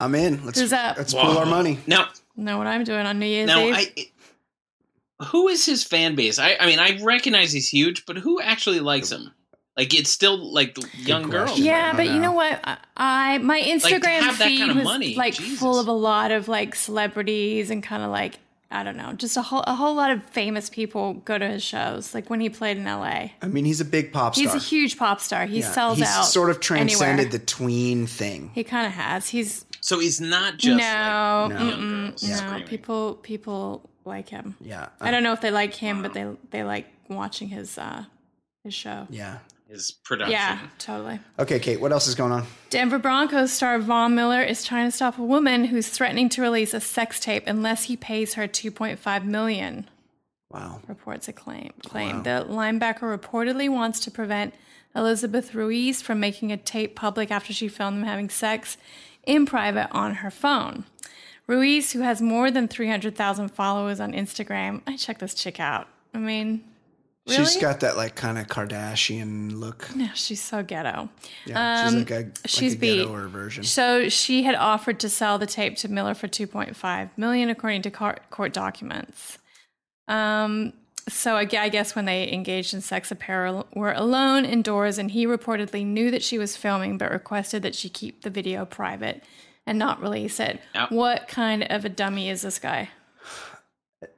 [0.00, 0.44] I'm in.
[0.44, 0.96] Let's Who's that?
[0.98, 1.78] let's pool our money.
[1.86, 3.74] Now, Know what I'm doing on New Year's now, Eve?
[3.76, 4.06] I,
[5.26, 6.38] who is his fan base?
[6.38, 9.32] I, I mean, I recognize he's huge, but who actually likes him?
[9.76, 11.58] Like, it's still like the young girls.
[11.58, 12.26] Yeah, but don't you know.
[12.28, 12.60] know what?
[12.64, 15.58] I- I my Instagram have that feed kind of was money, like Jesus.
[15.58, 18.38] full of a lot of like celebrities and kind of like
[18.70, 21.62] I don't know, just a whole a whole lot of famous people go to his
[21.62, 22.14] shows.
[22.14, 24.44] Like when he played in L.A., I mean, he's a big pop star.
[24.44, 25.46] he's a huge pop star.
[25.46, 26.22] He Yeah, sells he's out.
[26.24, 27.38] sort of transcended anywhere.
[27.38, 28.50] the tween thing.
[28.54, 29.28] He kind of has.
[29.28, 32.66] He's So he's not just no, like young mm-mm, no.
[32.66, 34.56] People people like him.
[34.60, 34.88] Yeah.
[35.00, 38.04] I don't know if they like him, but they they like watching his uh
[38.64, 39.06] his show.
[39.10, 39.38] Yeah.
[39.68, 40.32] his production.
[40.32, 41.18] Yeah, totally.
[41.38, 41.80] Okay, Kate.
[41.80, 42.44] What else is going on?
[42.70, 46.74] Denver Broncos star Von Miller is trying to stop a woman who's threatening to release
[46.74, 49.88] a sex tape unless he pays her 2.5 million.
[50.50, 50.80] Wow.
[50.86, 51.72] Reports a claim.
[51.86, 54.52] Claim the linebacker reportedly wants to prevent
[54.94, 58.76] Elizabeth Ruiz from making a tape public after she filmed them having sex
[59.24, 60.84] in private on her phone.
[61.52, 65.86] Ruiz, who has more than 300,000 followers on Instagram, I check this chick out.
[66.14, 66.64] I mean,
[67.28, 67.44] really?
[67.44, 69.94] She's got that like kind of Kardashian look.
[69.94, 71.10] No, she's so ghetto.
[71.44, 73.06] Yeah, she's Um, like a, like she's a beat.
[73.06, 73.64] ghettoer version.
[73.64, 77.90] So she had offered to sell the tape to Miller for 2.5 million, according to
[77.90, 79.36] court, court documents.
[80.08, 80.72] Um,
[81.06, 85.84] so I, guess when they engaged in sex, apparel, were alone indoors, and he reportedly
[85.84, 89.22] knew that she was filming, but requested that she keep the video private
[89.66, 90.60] and not release it.
[90.74, 90.90] Yep.
[90.92, 92.90] What kind of a dummy is this guy?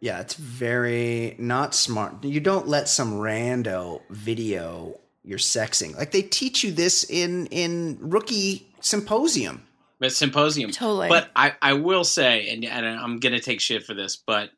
[0.01, 2.25] Yeah, it's very not smart.
[2.25, 5.97] You don't let some rando video your sexing.
[5.97, 9.63] Like they teach you this in in rookie symposium.
[10.01, 10.71] But symposium.
[10.71, 11.09] Totally.
[11.09, 14.51] But I, I will say, and, and I'm gonna take shit for this, but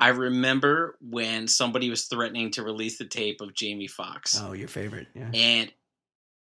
[0.00, 4.68] I remember when somebody was threatening to release the tape of Jamie Foxx, Oh, your
[4.68, 5.06] favorite.
[5.14, 5.30] Yeah.
[5.32, 5.72] and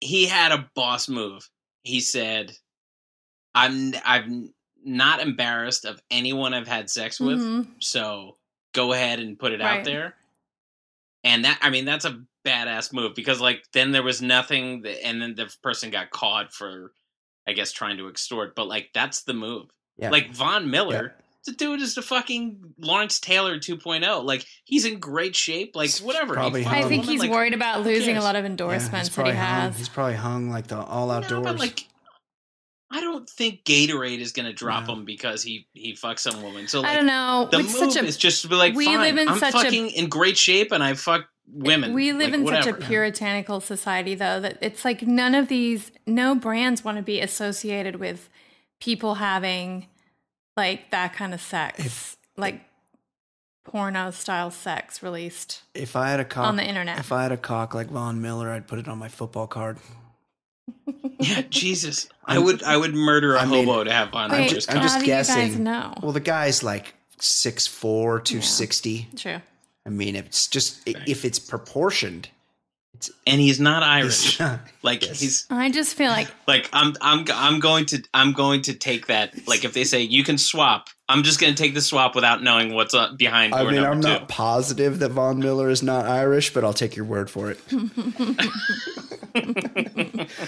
[0.00, 1.48] he had a boss move.
[1.84, 2.52] He said,
[3.54, 4.52] "I'm I'm
[4.84, 7.68] not embarrassed of anyone I've had sex with, Mhm.
[7.78, 8.36] so
[8.72, 9.78] go ahead and put it Right.
[9.78, 10.14] out there."
[11.22, 15.02] And that, I mean, that's a badass move because, like, then there was nothing, that,
[15.06, 16.92] and then the person got caught for,
[17.46, 18.54] I guess, trying to extort.
[18.54, 19.68] But like, that's the move.
[19.96, 20.10] Yeah.
[20.10, 21.14] Like Von Miller,
[21.46, 24.22] the dude is the fucking Lawrence Taylor 2.0.
[24.22, 25.74] Like, he's in great shape.
[25.74, 26.34] Like, whatever.
[26.34, 29.16] Probably fucked I think he's like, worried about who losing a lot of endorsements he's
[29.16, 29.60] that he probably hung.
[29.72, 29.78] has.
[29.78, 31.42] He's probably hung like the all No, outdoors.
[31.42, 31.86] but like,
[32.96, 34.94] I don't think Gatorade is going to drop No.
[34.94, 36.68] him because he he fucked some woman.
[36.68, 37.48] So like, I don't know.
[37.50, 39.38] The It's move such a is just to be like, we fine, live in I'm
[39.38, 41.92] such a- in great shape and I fuck women.
[41.92, 42.62] We live Like, in whatever.
[42.70, 47.02] such a puritanical society, though, that it's like none of these, no brands want to
[47.02, 48.30] be associated with
[48.80, 49.88] people having
[50.56, 52.16] like that kind of sex.
[52.36, 52.60] like,
[53.64, 55.62] porno style sex released.
[55.74, 56.98] If I had a cock On the internet.
[56.98, 59.78] if I had a cock like Von Miller, I'd put it on my football card.
[61.20, 62.08] Yeah, Jesus.
[62.24, 64.68] I would I would murder a I mean, hobo to have on Wait, I'm just
[64.68, 65.62] do you guys guessing.
[65.64, 65.94] know?
[66.02, 69.08] Well, the guy's like 6'4", 260.
[69.16, 69.40] True.
[69.86, 72.28] I mean, it's just i if it's proportioned.
[73.26, 74.40] and he's not it's Irish.
[74.40, 75.20] not- Like Yes.
[75.20, 79.06] he's I just feel like like I'm I'm I'm going to I'm going to take
[79.08, 79.34] that.
[79.46, 82.42] Like if they say you can swap, I'm just going to take the swap without
[82.42, 84.08] knowing what's uh, behind I door mean, number I'm two.
[84.08, 87.58] not positive that Von Miller is not Irish, but I'll take your word for it.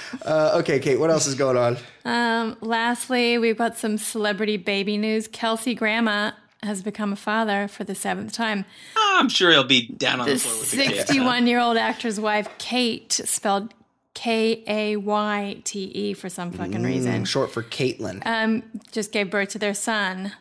[0.24, 1.76] uh, okay, Kate, what else is going on?
[2.04, 5.28] Um, lastly, we've got some celebrity baby news.
[5.28, 6.32] Kelsey Grammer
[6.62, 8.64] has become a father for the seventh time.
[8.96, 10.96] Oh, I'm sure he'll be down on the, The floor with the kids.
[11.06, 13.72] 61 year old actor's wife, Kate, spelled
[14.14, 18.24] K A Y T E for some fucking reason, Short for Caitlin.
[18.26, 20.32] um, just gave birth to their son,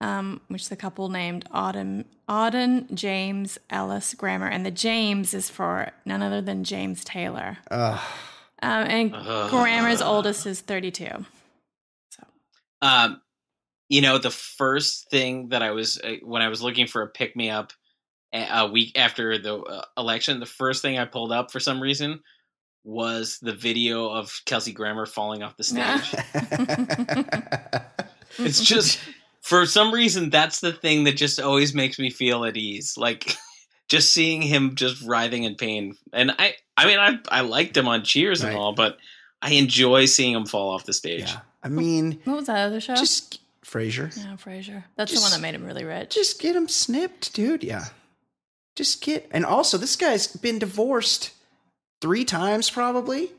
[0.00, 4.46] um, which the couple named Auden, Auden James Ellis Grammer.
[4.46, 7.58] And the James is for none other than James Taylor.
[8.62, 9.12] Um, and
[9.50, 11.08] Grammer's oldest is 32.
[12.80, 13.20] Um,
[13.88, 17.08] you know, the first thing that I was uh, when I was looking for a
[17.08, 17.72] pick me up
[18.32, 21.80] a, a week after the uh, election, the first thing I pulled up for some
[21.80, 22.20] reason
[22.84, 26.14] was the video of Kelsey Grammer falling off the stage.
[28.38, 28.98] it's just
[29.42, 32.96] for some reason that's the thing that just always makes me feel at ease.
[32.96, 33.36] Like
[33.92, 35.96] just seeing him just writhing in pain.
[36.14, 38.58] And I I mean I I liked him on Cheers and Right.
[38.58, 38.98] all, but
[39.42, 41.28] I enjoy seeing him fall off the stage.
[41.28, 42.94] yeah, I mean, What was that other show?
[42.96, 44.14] just Frasier.
[44.16, 44.84] yeah, Frasier.
[44.96, 46.14] That's the one that made him really rich.
[46.14, 47.62] Just get him snipped, dude.
[47.62, 47.84] Yeah,
[48.76, 49.28] just get.
[49.30, 51.30] And also, this guy's been divorced
[52.00, 53.30] three times, probably.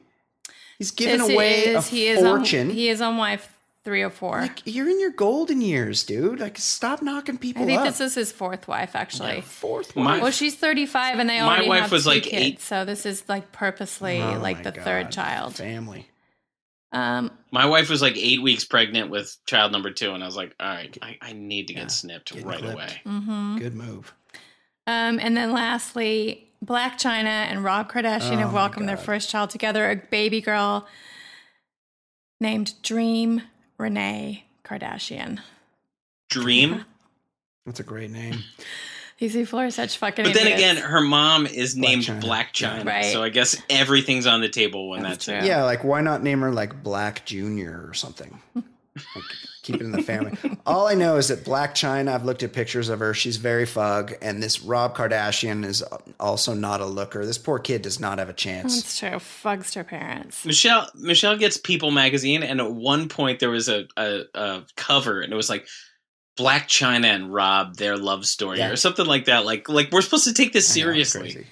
[0.78, 2.70] He's given This away is- a he is fortune.
[2.70, 3.53] On, he is on wife
[3.84, 4.42] 304.
[4.42, 6.40] like you're in your golden years, dude.
[6.40, 7.86] Like, stop knocking people I think up.
[7.88, 9.42] this is his fourth wife, actually.
[9.42, 10.22] fourth My- one.
[10.22, 12.86] Well, she's 35 and they My already wife have was two like kids, eight- So
[12.86, 15.56] this is like purposely Oh like my the third child.
[15.56, 16.08] family.
[16.94, 20.38] Um, My wife was like eight weeks pregnant with child number two, and I was
[20.38, 22.74] like, all right, I, I need to get Yeah, snipped getting right clipped.
[22.76, 23.02] away.
[23.06, 23.60] mhm.
[23.60, 24.14] Good move.
[24.88, 29.50] um, and then lastly, Blac Chyna and Rob Kardashian Oh have welcomed their first child
[29.50, 30.88] together, a baby girl
[32.40, 33.42] named Dream
[33.84, 35.40] Renee Kardashian.
[36.30, 36.86] Dream.
[37.66, 38.40] That's a great name.
[39.20, 42.22] These people are such fucking But then again, her mom is Black named China.
[42.22, 43.06] Blac Chyna, Right.
[43.14, 45.48] so I guess everything's on the table when That's that's, true.
[45.48, 48.42] Yeah, like why not name her like Black Junior or something?
[49.16, 49.24] Like,
[49.64, 50.38] keep it in the family.
[50.66, 52.10] All I know is that Blac Chyna.
[52.14, 53.14] I've looked at pictures of her.
[53.14, 55.84] She's very fug, and this Rob Kardashian is
[56.20, 57.26] also not a looker.
[57.26, 58.76] This poor kid does not have a chance.
[58.76, 59.20] That's true.
[59.20, 60.46] Fugs her parents.
[60.46, 65.22] Michelle Michelle gets People magazine, and at one point there was a, a, a cover,
[65.22, 65.68] and it was like
[66.38, 68.70] Blac Chyna and Rob, their love story, Yeah.
[68.72, 69.46] or something like that.
[69.46, 71.48] Like like we're supposed to take this I know, seriously.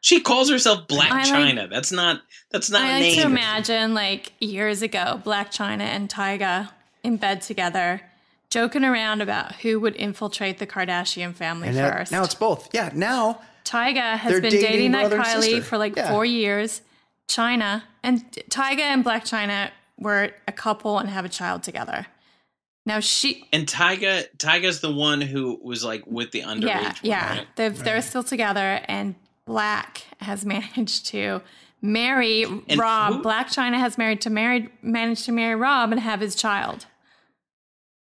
[0.00, 1.68] She calls herself Black I like- China.
[1.68, 3.14] That's not that's not I a like name.
[3.20, 6.70] to imagine like years ago, Blac Chyna and Tyga
[7.02, 8.02] in bed together,
[8.50, 12.12] joking around about who would infiltrate the Kardashian family And now, first.
[12.12, 12.68] now it's both.
[12.72, 16.10] Yeah, now Tyga has been dating dating, that Kylie for like Yeah.
[16.10, 16.82] four years.
[17.28, 22.06] Chyna and Tyga and Blac Chyna were a couple and have a child together.
[22.84, 26.62] Now she, and Tyga Tyga's the one who was like with the underage.
[26.64, 27.46] yeah, one, yeah, right?
[27.56, 29.14] they've, they're still together, and
[29.46, 31.42] Black has managed to
[31.80, 33.14] marry And Rob.
[33.14, 36.86] who- Blac Chyna has married to married managed to marry Rob and have his child.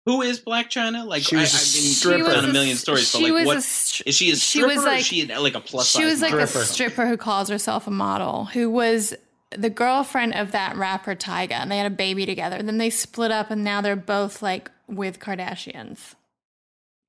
[0.05, 1.05] Who is Blac Chyna?
[1.07, 2.31] Like She I, was a I've been stripper.
[2.35, 4.59] done a a million stories, but like was what a str- is she a she
[4.59, 6.43] stripper was or like- is she like a plus She was like model?
[6.43, 6.65] a Stripper.
[6.65, 9.15] stripper who calls herself a model, who was
[9.51, 12.61] the girlfriend of that rapper Tyga, and they had a baby together.
[12.61, 16.13] Then they split up, and now they're both like with Kardashians.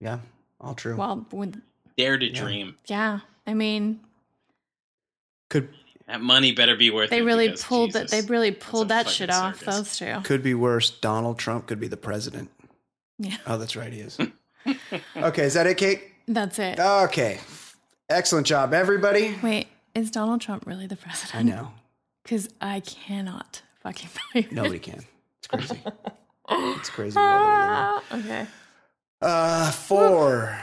[0.01, 0.21] yeah,
[0.61, 0.97] all true.
[0.97, 1.61] Well, with
[1.99, 2.77] Dare to dream.
[2.87, 4.01] yeah, I mean,
[5.51, 5.69] could
[6.07, 7.25] That money better be worth they it.
[7.25, 8.09] really because, pulled that.
[8.11, 9.59] They really pulled that shit off.
[9.59, 9.77] circus.
[9.77, 10.21] Those two.
[10.23, 10.91] could be worse.
[10.91, 12.51] Donald Trump could be the president.
[13.19, 14.19] Yeah, Oh, that's right, he is.
[15.17, 16.03] okay, is that it, Kate?
[16.29, 16.79] that's it.
[16.79, 17.39] Okay,
[18.09, 19.35] excellent job, everybody.
[19.43, 21.35] Wait, is Donald Trump really the president?
[21.35, 21.73] I know
[22.23, 24.53] because I cannot fucking believe it.
[24.53, 25.05] nobody can.
[25.39, 25.83] It's crazy.
[26.49, 27.17] It's crazy.
[27.17, 28.21] world we live in.
[28.21, 28.47] okay.
[29.21, 30.57] Uh, four.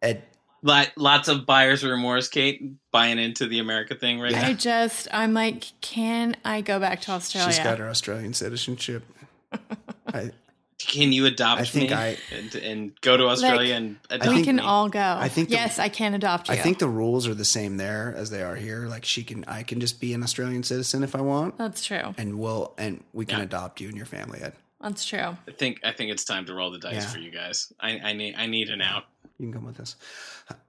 [0.00, 0.22] Ed,
[0.62, 4.46] Lot, lots of buyer's remorse, Kate, buying into the America thing right I now.
[4.48, 7.52] I just, I'm like, can I go back to Australia?
[7.52, 9.04] she's got her Australian citizenship.
[10.06, 10.30] I,
[10.78, 14.42] Can you adopt I think me I- and, and go to Australia and adopt we
[14.44, 14.62] can me?
[14.62, 15.00] all go.
[15.18, 16.54] I think the- yes, I can adopt you.
[16.54, 18.86] I think the rules are the same there as they are here.
[18.86, 22.14] Like she can, I can just be an Australian citizen if I want, that's true.
[22.18, 23.44] and we'll, and we can Yeah.
[23.44, 24.40] adopt you and your family.
[24.42, 24.52] Ed.
[24.82, 25.18] That's true.
[25.48, 27.06] I think I think it's time to roll the dice Yeah.
[27.08, 27.72] for you guys.
[27.80, 29.04] I, I need I need an out.
[29.38, 29.96] You can come with us.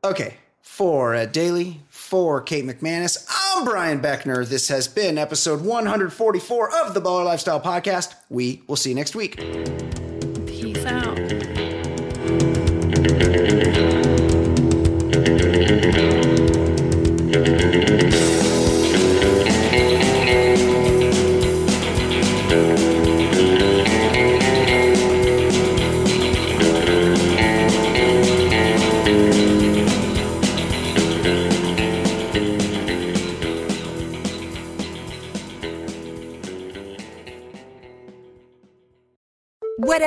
[0.05, 0.35] Okay.
[0.61, 4.45] For uh, Daly, for Kate McManus, I'm Brian Beckner.
[4.47, 8.15] This has been episode 144 of the Baller Lifestyle Podcast.
[8.29, 9.39] We will see you next week.